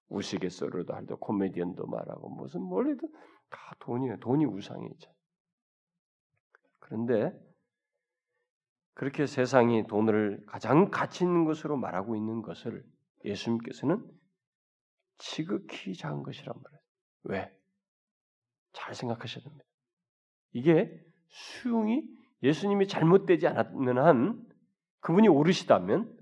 [0.09, 3.07] 우스갯소리도 할때 코미디언도 말하고 무슨 뭘래도
[3.49, 4.19] 다 돈이에요.
[4.19, 5.11] 돈이 우상이죠.
[6.79, 7.31] 그런데
[8.93, 12.85] 그렇게 세상이 돈을 가장 가치 있는 것으로 말하고 있는 것을
[13.25, 14.05] 예수님께서는
[15.17, 16.81] 지극히 작은 것이란 말이에요.
[17.23, 17.59] 왜?
[18.73, 19.65] 잘 생각하셔야 됩니다.
[20.51, 22.07] 이게 수용이
[22.43, 24.45] 예수님이 잘못되지 않았는 한
[25.01, 26.17] 그분이 오르시다면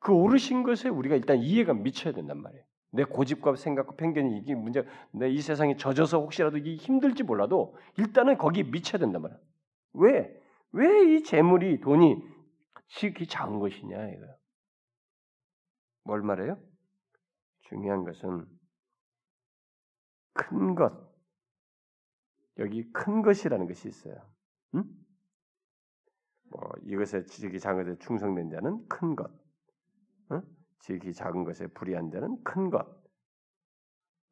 [0.00, 2.64] 그 오르신 것에 우리가 일단 이해가 미쳐야 된단 말이에요.
[2.90, 8.38] 내 고집과 생각과 편견이 이게 문제, 내 이 세상에 젖어서 혹시라도 이게 힘들지 몰라도 일단은
[8.38, 9.38] 거기에 미쳐야 된단 말이야.
[9.94, 10.42] 왜?
[10.72, 12.16] 왜 이 재물이 돈이
[12.88, 14.36] 지극히 작은 것이냐 이거요.
[16.04, 16.58] 뭘 말해요?
[17.68, 18.46] 중요한 것은
[20.32, 20.92] 큰 것.
[22.58, 24.14] 여기 큰 것이라는 것이 있어요.
[24.74, 24.84] 응?
[26.50, 29.30] 뭐 이것에 지극히 작은 것에 충성된 자는 큰 것.
[30.32, 30.42] 응?
[30.80, 32.86] 지극히 작은 것에 불의한 자는 큰 것.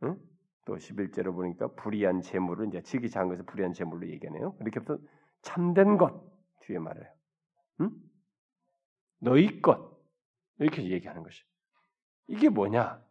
[0.03, 0.19] 응?
[0.65, 4.57] 또 11제로 보니까 불의한 재물을 이제 지극히 작은 것에 불의한 재물로 얘기하네요.
[4.61, 4.99] 이렇게 해서
[5.43, 6.23] 참된 것
[6.63, 7.07] 뒤에 말해요.
[7.81, 7.91] 응?
[9.19, 9.97] 너희 것
[10.59, 11.45] 이렇게 얘기하는 것이.
[12.29, 13.05] 이게 뭐냐?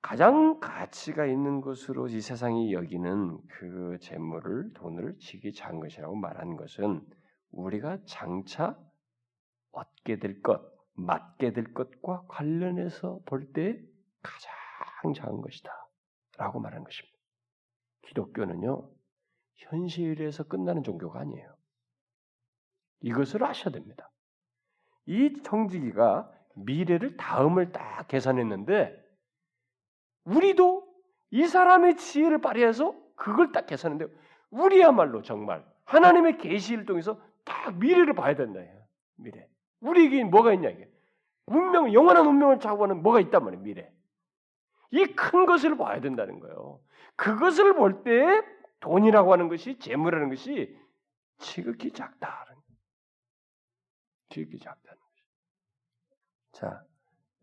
[0.00, 7.04] 가장 가치가 있는 것으로 이 세상이 여기는 그 재물을 돈을 지기 작은 것이라고 말하는 것은
[7.50, 8.78] 우리가 장차
[9.72, 10.60] 얻게 될 것,
[10.94, 13.80] 맡게 될 것과 관련해서 볼 때
[14.22, 15.70] 가장 작은 것이다
[16.36, 17.16] 라고 말하는 것입니다.
[18.02, 18.90] 기독교는요
[19.54, 21.56] 현실에서 끝나는 종교가 아니에요.
[23.00, 24.10] 이것을 아셔야 됩니다.
[25.06, 29.04] 이 청지기가 미래를 다음을 딱 계산했는데
[30.24, 30.86] 우리도
[31.30, 34.12] 이 사람의 지혜를 발휘해서 그걸 딱 계산했는데
[34.50, 38.60] 우리야말로 정말 하나님의 계시를 통해서 딱 미래를 봐야 된다.
[39.16, 39.48] 미래.
[39.80, 40.90] 우리에게 뭐가 있냐 이게
[41.46, 43.92] 운명, 영원한 운명을 좌우하는 뭐가 있단 말이에요, 미래.
[44.90, 46.80] 이 큰 것을 봐야 된다는 거예요.
[47.16, 48.42] 그것을 볼 때
[48.80, 50.78] 돈이라고 하는 것이 재물이라는 것이
[51.38, 52.46] 지극히 작다.
[54.30, 55.24] 지극히 작다는 것이.
[56.52, 56.84] 자,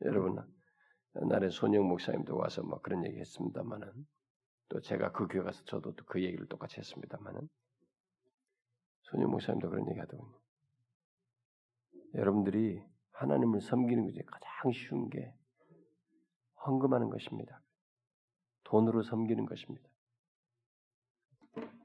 [0.03, 0.37] 여러분
[1.21, 3.91] 옛날에 손영 목사님도 와서 막 그런 얘기 했습니다만은
[4.69, 7.47] 또 제가 그 교회 가서 저도 또그 얘기를 똑같이 했습니다만은
[9.11, 10.33] 손영 목사님도 그런 얘기 하더군요.
[12.15, 15.33] 여러분들이 하나님을 섬기는 것이 가장 쉬운 게
[16.65, 17.61] 헌금하는 것입니다.
[18.63, 19.87] 돈으로 섬기는 것입니다.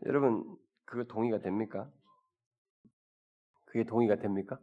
[0.07, 1.91] 여러분 그거 동의가 됩니까?
[3.67, 4.59] 그게 동의가 됩니까?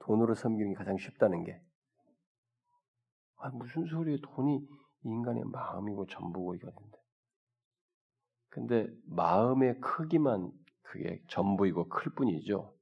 [0.00, 1.62] 돈으로 섬기는 게 가장 쉽다는 게.
[3.36, 4.68] 아, 무슨 소리에 돈이
[5.04, 6.98] 인간의 마음이고 전부고 이거는데.
[8.48, 10.50] 근데 마음의 크기만
[10.90, 12.74] 그게 전부이고 클 뿐이죠.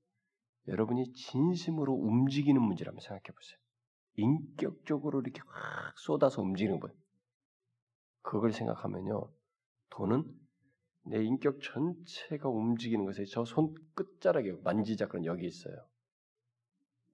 [0.69, 3.59] 여러분이 진심으로 움직이는 문제라면 생각해 보세요.
[4.15, 6.93] 인격적으로 이렇게 확 쏟아서 움직이는 것.
[8.23, 9.31] 그걸 생각하면요.
[9.91, 10.25] 돈은
[11.05, 15.75] 내 인격 전체가 움직이는 것에 저 손 끝자락에 만지작은 여기 있어요.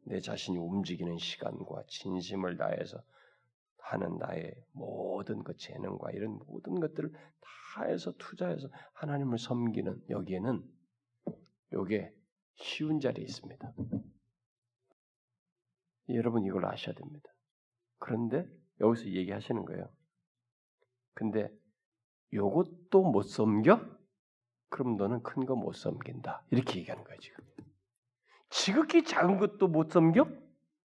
[0.05, 3.03] 내 자신이 움직이는 시간과 진심을 다해서
[3.79, 10.63] 하는 나의 모든 그 재능과 이런 모든 것들을 다 해서 투자해서 하나님을 섬기는 여기에는
[11.73, 12.13] 요게
[12.57, 13.73] 쉬운 자리에 있습니다.
[16.11, 17.31] 여러분 이걸 아셔야 됩니다.
[17.99, 18.47] 그런데
[18.81, 19.91] 여기서 얘기하시는 거예요.
[21.15, 21.49] 근데
[22.33, 23.81] 요것도 못 섬겨?
[24.71, 26.47] 그럼 너는 큰 거 못 섬긴다.
[26.51, 27.45] 이렇게 얘기하는 거예요, 지금.
[28.51, 30.27] 지극히 작은 것도 못 섬겨?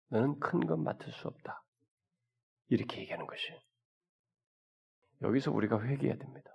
[0.08, 1.62] 너는 큰 건 맡을 수 없다.
[2.68, 3.60] 이렇게 얘기하는 것이에요.
[5.22, 6.50] 여기서 우리가 회개해야 됩니다.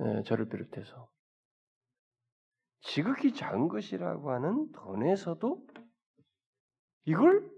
[0.00, 1.10] 에, 저를 비롯해서
[2.80, 5.66] 지극히 작은 것이라고 하는 돈에서도
[7.04, 7.50] 이걸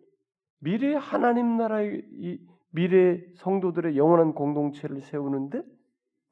[0.59, 5.63] 미래 하나님 나라의 이 미래 성도들의 영원한 공동체를 세우는데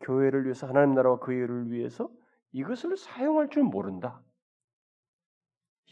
[0.01, 2.11] 교회를 위해서 하나님 나라와 그 일을 위해서
[2.53, 4.23] 이것을 사용할 줄 모른다.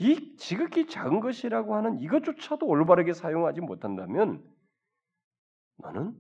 [0.01, 4.43] 이 지극히 작은 것이라고 하는 이것조차도 올바르게 사용하지 못한다면
[5.79, 6.17] 너는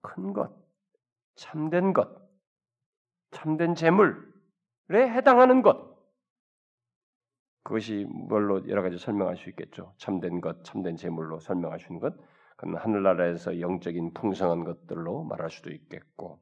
[0.00, 0.50] 큰 것,
[1.34, 2.08] 참된 것,
[3.30, 4.29] 참된 재물에
[4.98, 5.90] 해당하는 것
[7.62, 9.94] 그것이 뭘로 여러 가지 설명할 수 있겠죠.
[9.98, 12.16] 참된 것, 참된 재물로 설명할 수 있는 것,
[12.56, 16.40] 그건 하늘나라에서 영적인 풍성한 것들로 말할 수도 있겠고,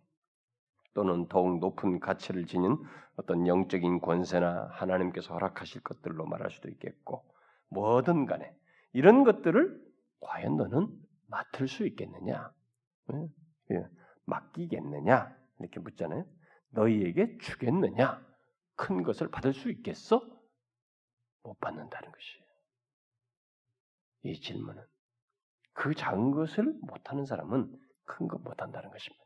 [0.94, 2.76] 또는 더욱 높은 가치를 지닌
[3.16, 7.24] 어떤 영적인 권세나 하나님께서 허락하실 것들로 말할 수도 있겠고,
[7.70, 8.55] 뭐든 간에
[8.92, 9.80] 이런 것들을
[10.20, 10.88] 과연 너는
[11.26, 12.51] 맡을 수 있겠느냐?
[13.12, 13.74] 예?
[13.74, 13.86] 예.
[14.24, 15.36] 맡기겠느냐?
[15.61, 16.24] 이렇게 묻잖아요.
[16.70, 18.28] 너희에게 주겠느냐?
[18.79, 20.20] 큰 것을 받을 수 있겠어?
[21.43, 22.45] 못 받는다는 것이에요.
[24.22, 24.83] 이 질문은
[25.72, 29.24] 그 작은 것을 못하는 사람은 큰 것 못한다는 것입니다.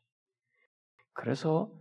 [1.12, 1.72] 그래서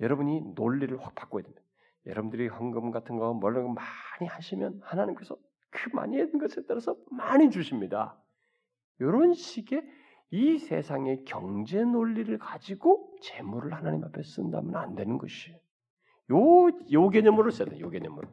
[0.00, 1.62] 여러분이 논리를 확 바꿔야 됩니다.
[2.06, 5.36] 여러분들이 헌금 같은 거 뭐라고 많이 하시면 하나님께서
[5.70, 8.16] 그 많이 했던 것에 따라서 많이 주십니다.
[9.00, 9.82] 이런 식의
[10.30, 15.58] 이 세상의 경제 논리를 가지고 재물을 하나님 앞에 쓴다면 안 되는 것이에요.
[16.30, 16.36] 요,
[16.92, 18.28] 요 개념으로 써야 돼, 요 개념으로.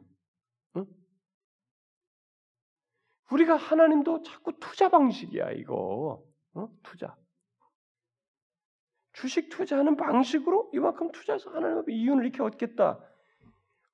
[0.76, 0.86] 응?
[3.32, 6.22] 우리가 하나님도 자꾸 투자 방식이야, 이거.
[6.54, 6.68] 어?
[6.82, 7.16] 투자.
[9.12, 12.98] 주식 투자하는 방식으로 이만큼 투자해서 하나님 앞에 이윤을 이렇게 얻겠다.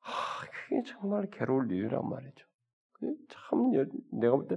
[0.04, 2.46] 아, 그게 정말 괴로울 일이란 말이죠.
[3.28, 3.70] 참
[4.12, 4.56] 내가 볼 때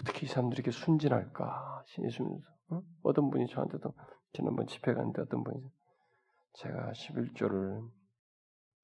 [0.00, 2.82] 어떻게 이 사람들이 이렇게 순진할까 신이수면서 어?
[3.02, 3.92] 어떤 분이 저한테도
[4.32, 5.60] 지난번 집회 갔는데 어떤 분이
[6.54, 7.88] 제가 11조를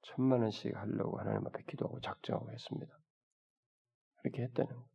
[0.03, 2.99] 천만 원씩 하려고 하나님 앞에 기도하고 작정하고 했습니다.
[4.23, 4.89] 그렇게 했다는 거예요.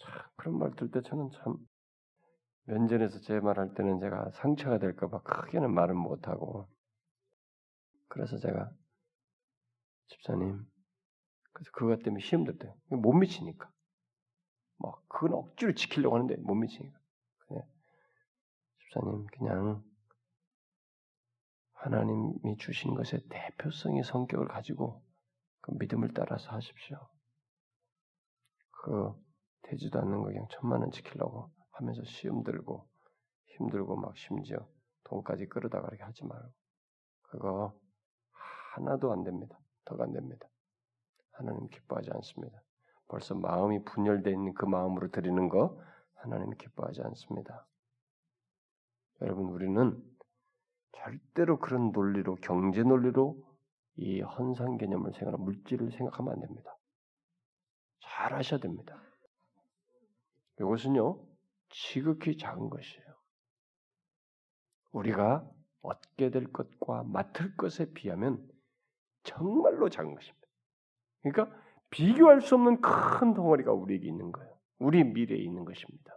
[0.00, 1.56] 참 그런 말 들 때 저는 참
[2.64, 6.68] 면전에서 제 말할 때는 제가 상처가 될까봐 크게는 말은 못하고
[8.08, 8.70] 그래서 제가
[10.08, 10.64] 집사님
[11.52, 13.70] 그래서 그것 때문에 시험들 때못 미치니까
[14.78, 16.98] 막 그건 억지로 지키려고 하는데 못 미치니까
[17.38, 17.64] 그냥
[18.80, 19.82] 집사님 그냥
[21.78, 25.02] 하나님이 주신 것의 대표성의 성격을 가지고
[25.60, 26.98] 그 믿음을 따라서 하십시오.
[28.70, 29.14] 그
[29.62, 32.88] 되지도 않는 거 그냥 천만 원 지키려고 하면서 시험 들고
[33.46, 34.68] 힘들고 막 심지어
[35.04, 36.48] 돈까지 끌어다가 그렇게 하지 말고
[37.22, 37.78] 그거
[38.74, 39.58] 하나도 안 됩니다.
[39.84, 40.48] 더안 됩니다.
[41.32, 42.62] 하나님 기뻐하지 않습니다.
[43.06, 45.80] 벌써 마음이 분열되어 있는 그 마음으로 드리는 거
[46.14, 47.66] 하나님 기뻐하지 않습니다.
[49.22, 50.02] 여러분 우리는
[50.92, 53.36] 절대로 그런 논리로 경제 논리로
[53.96, 56.76] 이 헌상 개념을 생각하는 물질을 생각하면 안 됩니다.
[58.00, 59.00] 잘 하셔야 됩니다.
[60.60, 61.24] 이것은요
[61.70, 63.06] 지극히 작은 것이에요.
[64.92, 65.48] 우리가
[65.82, 68.46] 얻게 될 것과 맡을 것에 비하면
[69.22, 70.48] 정말로 작은 것입니다.
[71.22, 71.60] 그러니까
[71.90, 74.58] 비교할 수 없는 큰 덩어리가 우리에게 있는 거예요.
[74.78, 76.14] 우리 미래에 있는 것입니다.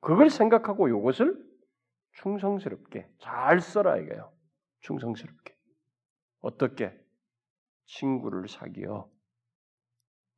[0.00, 1.51] 그걸 생각하고 이것을
[2.12, 4.32] 충성스럽게 잘 써라 이거예요.
[4.80, 5.56] 충성스럽게.
[6.40, 6.92] 어떻게?
[7.86, 9.10] 친구를 사귀어.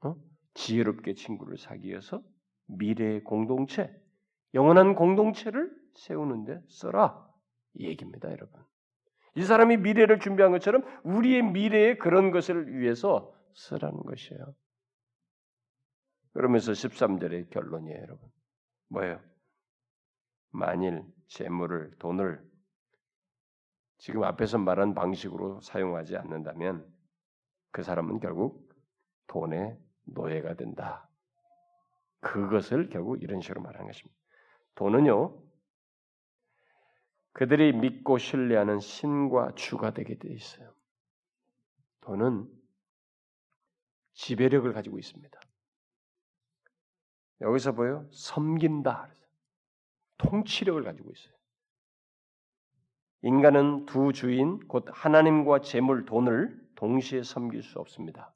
[0.03, 0.15] 어?
[0.55, 2.23] 지혜롭게 친구를 사귀어서
[2.67, 3.91] 미래의 공동체,
[4.55, 7.29] 영원한 공동체를 세우는데 써라.
[7.75, 8.63] 이 얘기입니다, 여러분.
[9.37, 14.55] 이 사람이 미래를 준비한 것처럼 우리의 미래에 그런 것을 위해서 쓰라는 것이에요.
[16.33, 18.29] 그러면서 13절의 결론이에요, 여러분.
[18.89, 19.21] 뭐예요?
[20.55, 22.41] 만일 재물을, 돈을
[23.99, 26.87] 지금 앞에서 말한 방식으로 사용하지 않는다면
[27.73, 28.73] 그 사람은 결국
[29.27, 31.09] 돈의 노예가 된다.
[32.21, 34.17] 그것을 결국 이런 식으로 말하는 것입니다.
[34.77, 35.43] 돈은요,
[37.33, 40.73] 그들이 믿고 신뢰하는 신과 주가 되게 돼 있어요.
[42.03, 42.49] 돈은
[44.13, 45.41] 지배력을 가지고 있습니다.
[47.41, 49.13] 여기서 보여 섬긴다.
[50.25, 51.35] 통치력을 가지고 있어요.
[53.23, 58.35] 인간은 두 주인 곧 하나님과 재물 돈을 동시에 섬길 수 없습니다.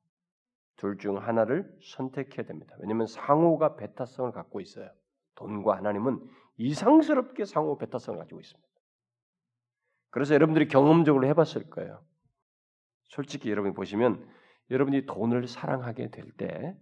[0.77, 2.77] 둘 중 하나를 선택해야 됩니다.
[2.79, 4.91] 왜냐하면 상호가 배타성을 갖고 있어요.
[5.35, 6.21] 돈과 하나님은
[6.57, 8.69] 이상스럽게 상호 배타성을 가지고 있습니다.
[10.11, 12.03] 그래서 여러분들이 경험적으로 해봤을 거예요.
[13.09, 14.29] 솔직히 여러분이 보시면
[14.71, 16.77] 여러분이 돈을 사랑하게 될 때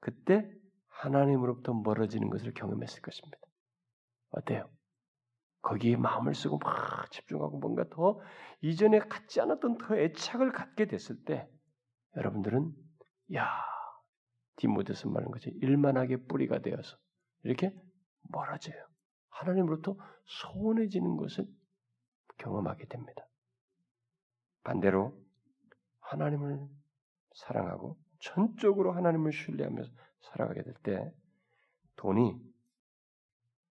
[0.00, 0.50] 그때
[0.88, 3.38] 하나님으로부터 멀어지는 것을 경험했을 것입니다.
[4.30, 4.70] 어때요?
[5.62, 8.20] 거기에 마음을 쓰고 막 집중하고 뭔가 더
[8.60, 11.48] 이전에 갖지 않았던 더 애착을 갖게 됐을 때
[12.16, 12.72] 여러분들은
[13.34, 13.48] 야
[14.56, 16.96] 디모데서 말하는 거지 일만하게 뿌리가 되어서
[17.42, 17.74] 이렇게
[18.30, 18.76] 멀어져요.
[19.30, 21.46] 하나님으로부터 소원해지는 것을
[22.38, 23.26] 경험하게 됩니다.
[24.64, 25.16] 반대로
[26.00, 26.66] 하나님을
[27.34, 31.12] 사랑하고 전적으로 하나님을 신뢰하면서 살아가게 될 때
[31.96, 32.38] 돈이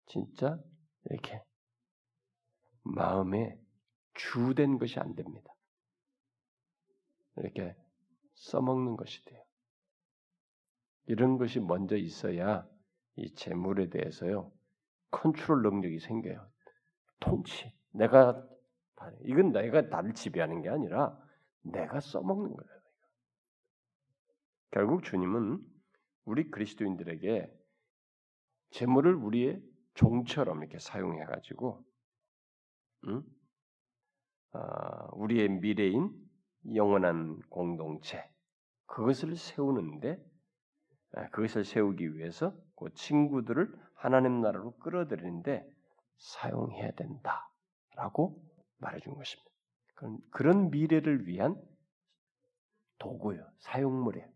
[0.08, 0.60] 진짜
[1.06, 1.42] 이렇게
[2.84, 3.60] 마음에
[4.14, 5.54] 주된 것이 안 됩니다.
[7.38, 7.76] 이렇게
[8.36, 9.44] 써먹는 것이 돼요.
[11.06, 12.68] 이런 것이 먼저 있어야
[13.16, 14.52] 이 재물에 대해서요
[15.12, 16.50] 컨트롤 능력이 생겨요.
[17.20, 17.74] 통치.
[17.92, 18.46] 내가
[19.24, 21.18] 이건 내가 나를 지배하는 게 아니라
[21.62, 22.82] 내가 써먹는 거예요.
[24.72, 25.60] 결국 주님은
[26.26, 27.52] 우리 그리스도인들에게
[28.72, 29.62] 재물을 우리의
[29.98, 31.84] 종처럼 이렇게 사용해 가지고
[33.08, 33.24] 응?
[34.54, 36.14] 아, 우리의 미래인
[36.74, 38.24] 영원한 공동체
[38.86, 40.24] 그것을 세우는데
[41.14, 45.68] 아, 그것을 세우기 위해서 그 친구들을 하나님 나라로 끌어들이는데
[46.18, 48.42] 사용해야 된다라고
[48.78, 49.52] 말해준 것입니다.
[49.96, 51.60] 그런, 그런 미래를 위한
[53.00, 54.28] 도구요, 사용물이에요.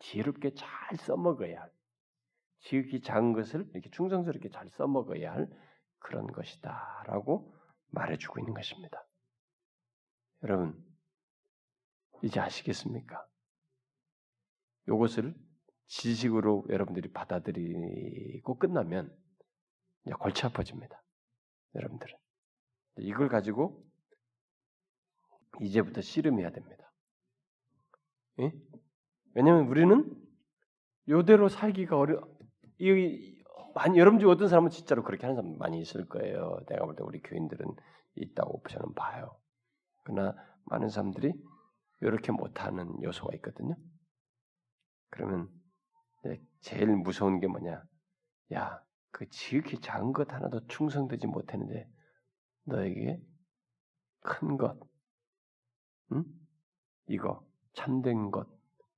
[0.00, 1.70] 지혜롭게 잘 써먹어야 할,
[2.60, 5.48] 지극히 작은 것을 이렇게 충성스럽게 잘 써먹어야 할
[5.98, 7.54] 그런 것이다 라고
[7.90, 9.04] 말해주고 있는 것입니다.
[10.42, 10.84] 여러분,
[12.22, 13.26] 이제 아시겠습니까?
[14.86, 15.34] 이것을
[15.86, 19.14] 지식으로 여러분들이 받아들이고 끝나면
[20.04, 21.02] 이제 골치 아파집니다.
[21.74, 22.14] 여러분들은.
[22.98, 23.84] 이걸 가지고
[25.60, 26.92] 이제부터 씨름해야 됩니다.
[28.40, 28.52] 예?
[29.34, 30.28] 왜냐하면 우리는
[31.08, 32.20] 요대로 살기가 어려.
[32.78, 33.42] 이
[33.74, 36.60] 많이 여러분 중 어떤 사람은 진짜로 그렇게 하는 사람 많이 있을 거예요.
[36.68, 37.66] 내가 볼 때 우리 교인들은
[38.16, 39.38] 있다고 저는 봐요.
[40.04, 40.34] 그러나
[40.66, 41.32] 많은 사람들이
[42.00, 43.76] 이렇게 못하는 요소가 있거든요.
[45.10, 45.48] 그러면
[46.60, 47.82] 제일 무서운 게 뭐냐?
[48.54, 51.88] 야, 그 지극히 작은 것 하나도 충성되지 못했는데
[52.64, 53.20] 너에게
[54.20, 54.78] 큰 것,
[56.12, 56.24] 응?
[57.06, 58.48] 이거 참된 것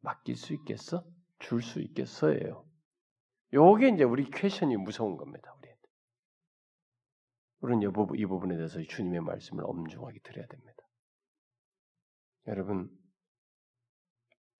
[0.00, 1.04] 맡길 수 있겠어?
[1.38, 2.64] 줄 수 있겠어예요.
[3.52, 5.52] 요게 이제 우리 퀘션이 무서운 겁니다.
[5.58, 5.82] 우리한테.
[7.60, 10.82] 우리는 이, 부분, 이 부분에 대해서 주님의 말씀을 엄중하게 드려야 됩니다.
[12.46, 12.90] 여러분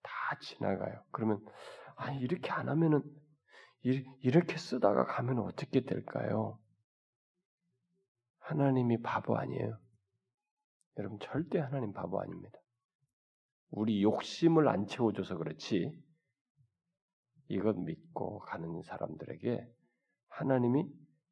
[0.03, 0.11] 다
[0.41, 1.03] 지나가요.
[1.11, 1.43] 그러면
[1.95, 3.01] 아 이렇게 안 하면은
[3.83, 6.59] 이렇게 쓰다가 가면 어떻게 될까요?
[8.39, 9.79] 하나님이 바보 아니에요.
[10.97, 12.59] 여러분 절대 하나님 바보 아닙니다.
[13.69, 15.91] 우리 욕심을 안 채워줘서 그렇지
[17.51, 19.67] 이것 믿고 가는 사람들에게
[20.29, 20.85] 하나님이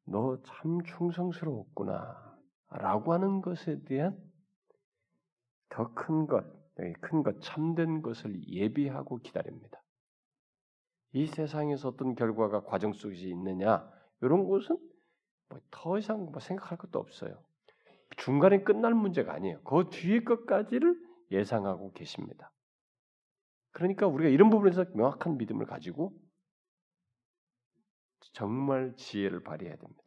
[0.06, 2.38] 너 참 충성스러웠구나
[2.70, 4.18] 라고 하는 것에 대한
[5.70, 6.44] 더 큰 것,
[7.00, 9.82] 큰 것, 참된 것을 예비하고 기다립니다.
[11.12, 13.88] 이 세상에서 어떤 결과가 과정 속에 있느냐
[14.22, 14.76] 이런 것은
[15.48, 17.42] 뭐 더 이상 뭐 생각할 것도 없어요.
[18.18, 19.60] 중간에 끝날 문제가 아니에요.
[19.62, 20.94] 그 뒤에 것까지를
[21.32, 22.50] 예상하고 계십니다.
[23.72, 26.12] 그러니까 우리가 이런 부분에서 명확한 믿음을 가지고
[28.32, 30.02] 정말 지혜를 발휘해야 됩니다.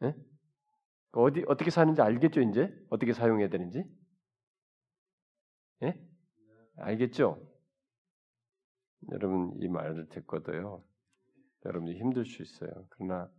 [0.00, 0.14] 네?
[1.12, 3.84] 어디 어떻게 사는지 알겠죠 이제 어떻게 사용해야 되는지
[5.82, 6.00] 예?
[6.76, 7.46] 알겠죠?
[9.10, 10.82] 여러분 이 말을 듣고도요
[11.66, 13.30] 여러분이 힘들 수 있어요 그러나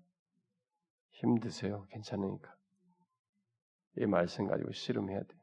[1.12, 2.56] 힘드세요 괜찮으니까
[3.98, 5.36] 이 말씀 가지고 씨름해야 돼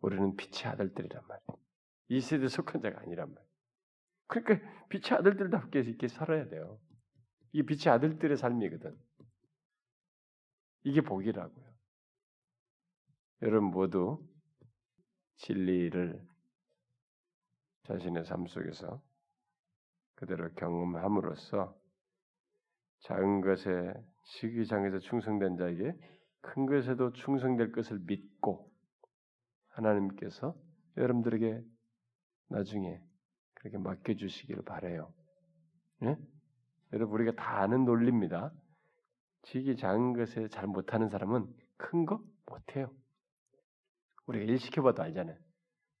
[0.00, 1.65] 우리는 빛의 아들들이란 말이에요
[2.08, 3.50] 이 세대 속한 자가 아니란 말이에요.
[4.28, 6.78] 그러니까 빛의 아들들답게 이렇게 살아야 돼요.
[7.52, 8.96] 이게 빛의 아들들의 삶이거든.
[10.84, 11.66] 이게 복이라고요.
[13.42, 14.24] 여러분 모두
[15.36, 16.26] 진리를
[17.84, 19.02] 자신의 삶 속에서
[20.14, 21.76] 그대로 경험함으로써
[23.00, 23.92] 작은 것에
[24.24, 25.92] 시기장에서 충성된 자에게
[26.40, 28.72] 큰 것에도 충성될 것을 믿고
[29.68, 30.56] 하나님께서
[30.96, 31.62] 여러분들에게
[32.48, 33.00] 나중에
[33.54, 35.12] 그렇게 맡겨주시기를 바래요.
[36.02, 36.16] 예?
[36.92, 38.52] 여러분 우리가 다 아는 논리입니다.
[39.42, 42.92] 지기 작은 것에 잘 못하는 사람은 큰 거 못해요.
[44.26, 45.36] 우리가 일 시켜봐도 알잖아요.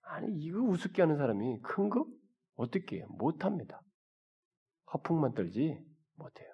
[0.02, 2.06] 아니 이거 우습게 하는 사람이 큰 거
[2.54, 3.04] 어떻게?
[3.08, 3.82] 못합니다.
[4.92, 5.78] 허풍만 떨지
[6.14, 6.48] 못해요.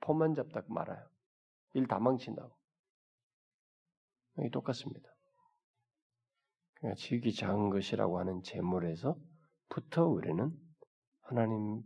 [0.00, 1.06] 폼만 잡다 말아요.
[1.74, 2.54] 일 다 망친다고.
[4.52, 5.08] 똑같습니다.
[6.76, 9.16] 그러니까 지기 작은 것이라고 하는 재물에서
[9.68, 10.50] 부터 우리는
[11.22, 11.82] 하나님이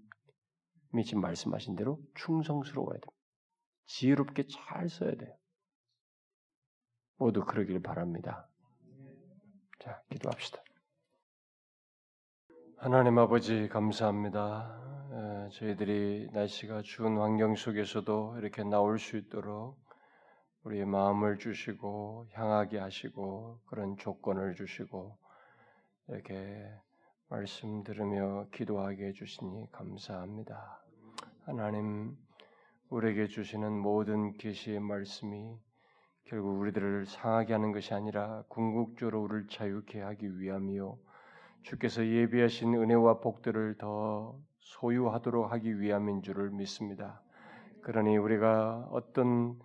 [1.04, 3.12] 지금 말씀하신 대로 충성스러워야 됩니다.
[3.86, 5.34] 지혜롭게 잘 써야 돼요.
[7.16, 8.48] 모두 그러길 바랍니다.
[9.80, 10.62] 자, 기도합시다.
[12.78, 15.08] 하나님 아버지 감사합니다.
[15.12, 19.78] 에, 저희들이 날씨가 추운 환경 속에서도 이렇게 나올 수 있도록
[20.64, 25.16] 우리의 마음을 주시고 향하게 하시고 그런 조건을 주시고
[26.08, 26.70] 이렇게
[27.28, 30.82] 말씀 들으며 기도하게 해주시니 감사합니다.
[31.44, 32.16] 하나님
[32.90, 35.56] 우리에게 주시는 모든 계시의 말씀이
[36.24, 40.98] 결국 우리들을 상하게 하는 것이 아니라 궁극적으로 우리를 자유케 하기 위함이요
[41.62, 47.22] 주께서 예비하신 은혜와 복들을 더 소유하도록 하기 위함인 줄을 믿습니다.
[47.82, 49.58] 그러니 우리가 어떤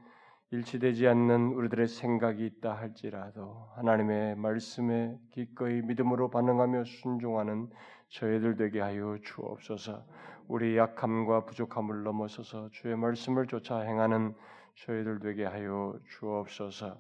[0.52, 7.70] 일치되지 않는 우리들의 생각이 있다 할지라도 하나님의 말씀에 기꺼이 믿음으로 반응하며 순종하는
[8.10, 10.06] 저희들 되게 하여 주옵소서.
[10.48, 14.36] 우리 약함과 부족함을 넘어서서 주의 말씀을 쫓아 행하는
[14.76, 16.96] 저희들 되게 하여 주옵소서.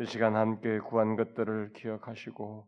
[0.00, 2.66] 이 시간 함께 구한 것들을 기억하시고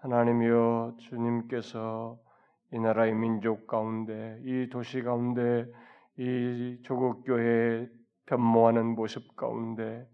[0.00, 2.18] 하나님이여 주님께서
[2.72, 5.66] 이 나라의 민족 가운데 이 도시 가운데
[6.18, 7.88] 이 조국 교회의
[8.30, 10.08] 변모하는 모습 가운데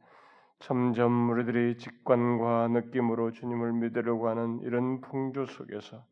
[0.59, 6.03] 점점 우리들이 직관과 느낌으로 주님을 믿으려고 하는 이런 풍조 속에서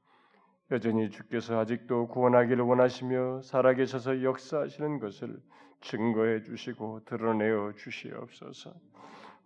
[0.70, 5.40] 여전히 주께서 아직도 구원하기를 원하시며 살아계셔서 역사하시는 것을
[5.80, 8.74] 증거해 주시고 드러내어 주시옵소서.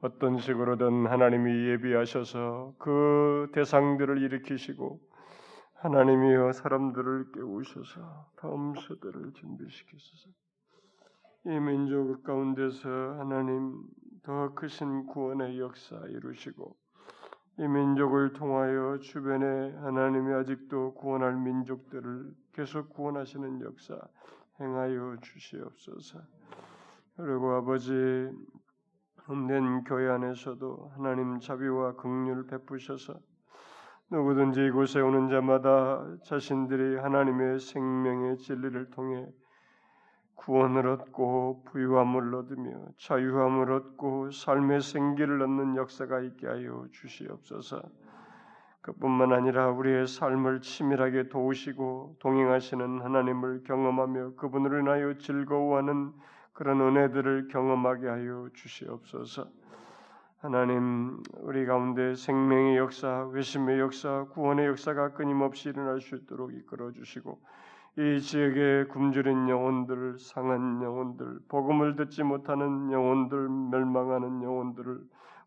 [0.00, 5.00] 어떤 식으로든 하나님이 예비하셔서 그 대상들을 일으키시고
[5.74, 10.30] 하나님이여 사람들을 깨우셔서 다음 세대를 준비시키소서.
[11.48, 13.82] 이 민족 가운데서 하나님
[14.22, 16.76] 더 크신 구원의 역사 이루시고
[17.60, 23.98] 이 민족을 통하여 주변에 하나님이 아직도 구원할 민족들을 계속 구원하시는 역사
[24.60, 26.20] 행하여 주시옵소서.
[27.16, 28.30] 그리고 아버지
[29.16, 33.18] 흠된 교회 안에서도 하나님 자비와 긍휼 베푸셔서
[34.10, 39.26] 누구든지 이곳에 오는 자마다 자신들이 하나님의 생명의 진리를 통해
[40.38, 47.82] 구원을 얻고 부유함을 얻으며 자유함을 얻고 삶의 생기를 얻는 역사가 있게 하여 주시옵소서.
[48.80, 56.12] 그뿐만 아니라 우리의 삶을 치밀하게 도우시고 동행하시는 하나님을 경험하며 그분으로 인하여 즐거워하는
[56.54, 59.46] 그런 은혜들을 경험하게 하여 주시옵소서.
[60.38, 67.38] 하나님 우리 가운데 생명의 역사, 회심의 역사, 구원의 역사가 끊임없이 일어날 수 있도록 이끌어 주시고
[68.00, 75.00] 이 지역의 굶주린 영혼들, 상한 영혼들, 복음을 듣지 못하는 영혼들, 멸망하는 영혼들을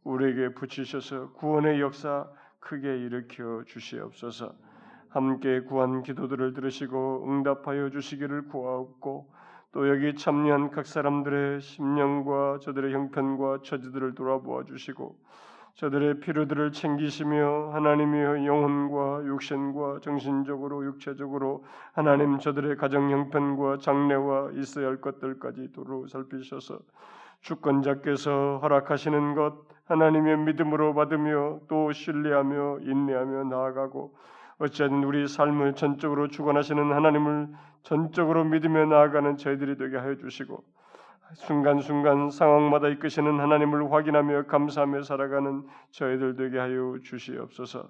[0.04, 2.28] 우리에게 붙이셔서 구원의 역사
[2.60, 4.54] 크게 일으켜 주시옵소서.
[5.08, 9.32] 함께 구한 기도들을 들으시고 응답하여 주시기를 구하옵고
[9.72, 15.16] 또 여기 참여한 각 사람들의 심령과 저들의 형편과 처지들을 돌아보아 주시고
[15.76, 21.64] 저들의 필요들을 챙기시며 하나님의 영혼과 육신과 정신적으로 육체적으로
[21.94, 26.80] 하나님 저들의 가정 형편과 장래와 있어야 할 것들까지 도로 살피셔서
[27.42, 34.16] 주권자께서 허락하시는 것 하나님의 믿음으로 받으며 또 신뢰하며 인내하며 나아가고
[34.60, 37.50] 어찌하든 우리 삶을 전적으로 주관하시는 하나님을
[37.82, 40.64] 전적으로 믿으며 나아가는 저희들이 되게 하여 주시고
[41.36, 47.88] 순간순간 상황마다 이끄시는 하나님을 확인하며 감사하며 살아가는 저희들 되게 하여 주시옵소서.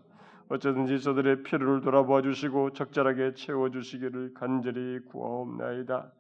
[0.49, 6.11] 어쩌든지 저들의 필요를 돌아보아 주시고 적절하게 채워 주시기를 간절히 구하옵나이다.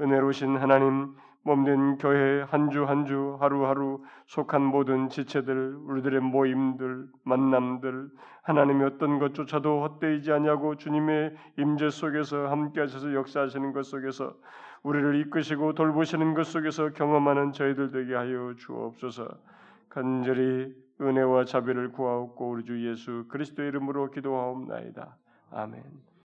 [0.00, 8.08] 은혜로우신 하나님 몸된 교회 한 주 한 주 하루하루 속한 모든 지체들 우리들의 모임들 만남들
[8.42, 14.34] 하나님의 어떤 것조차도 헛되이지 아니하고 주님의 임재 속에서 함께 하셔서 역사하시는 것 속에서
[14.82, 19.28] 우리를 이끄시고 돌보시는 것 속에서 경험하는 저희들 되게 하여 주옵소서.
[19.88, 25.16] 간절히 은혜와 자비를 구하옵고 우리 주 예수 그리스도의 이름으로 기도하옵나이다.
[25.50, 26.08] 아멘.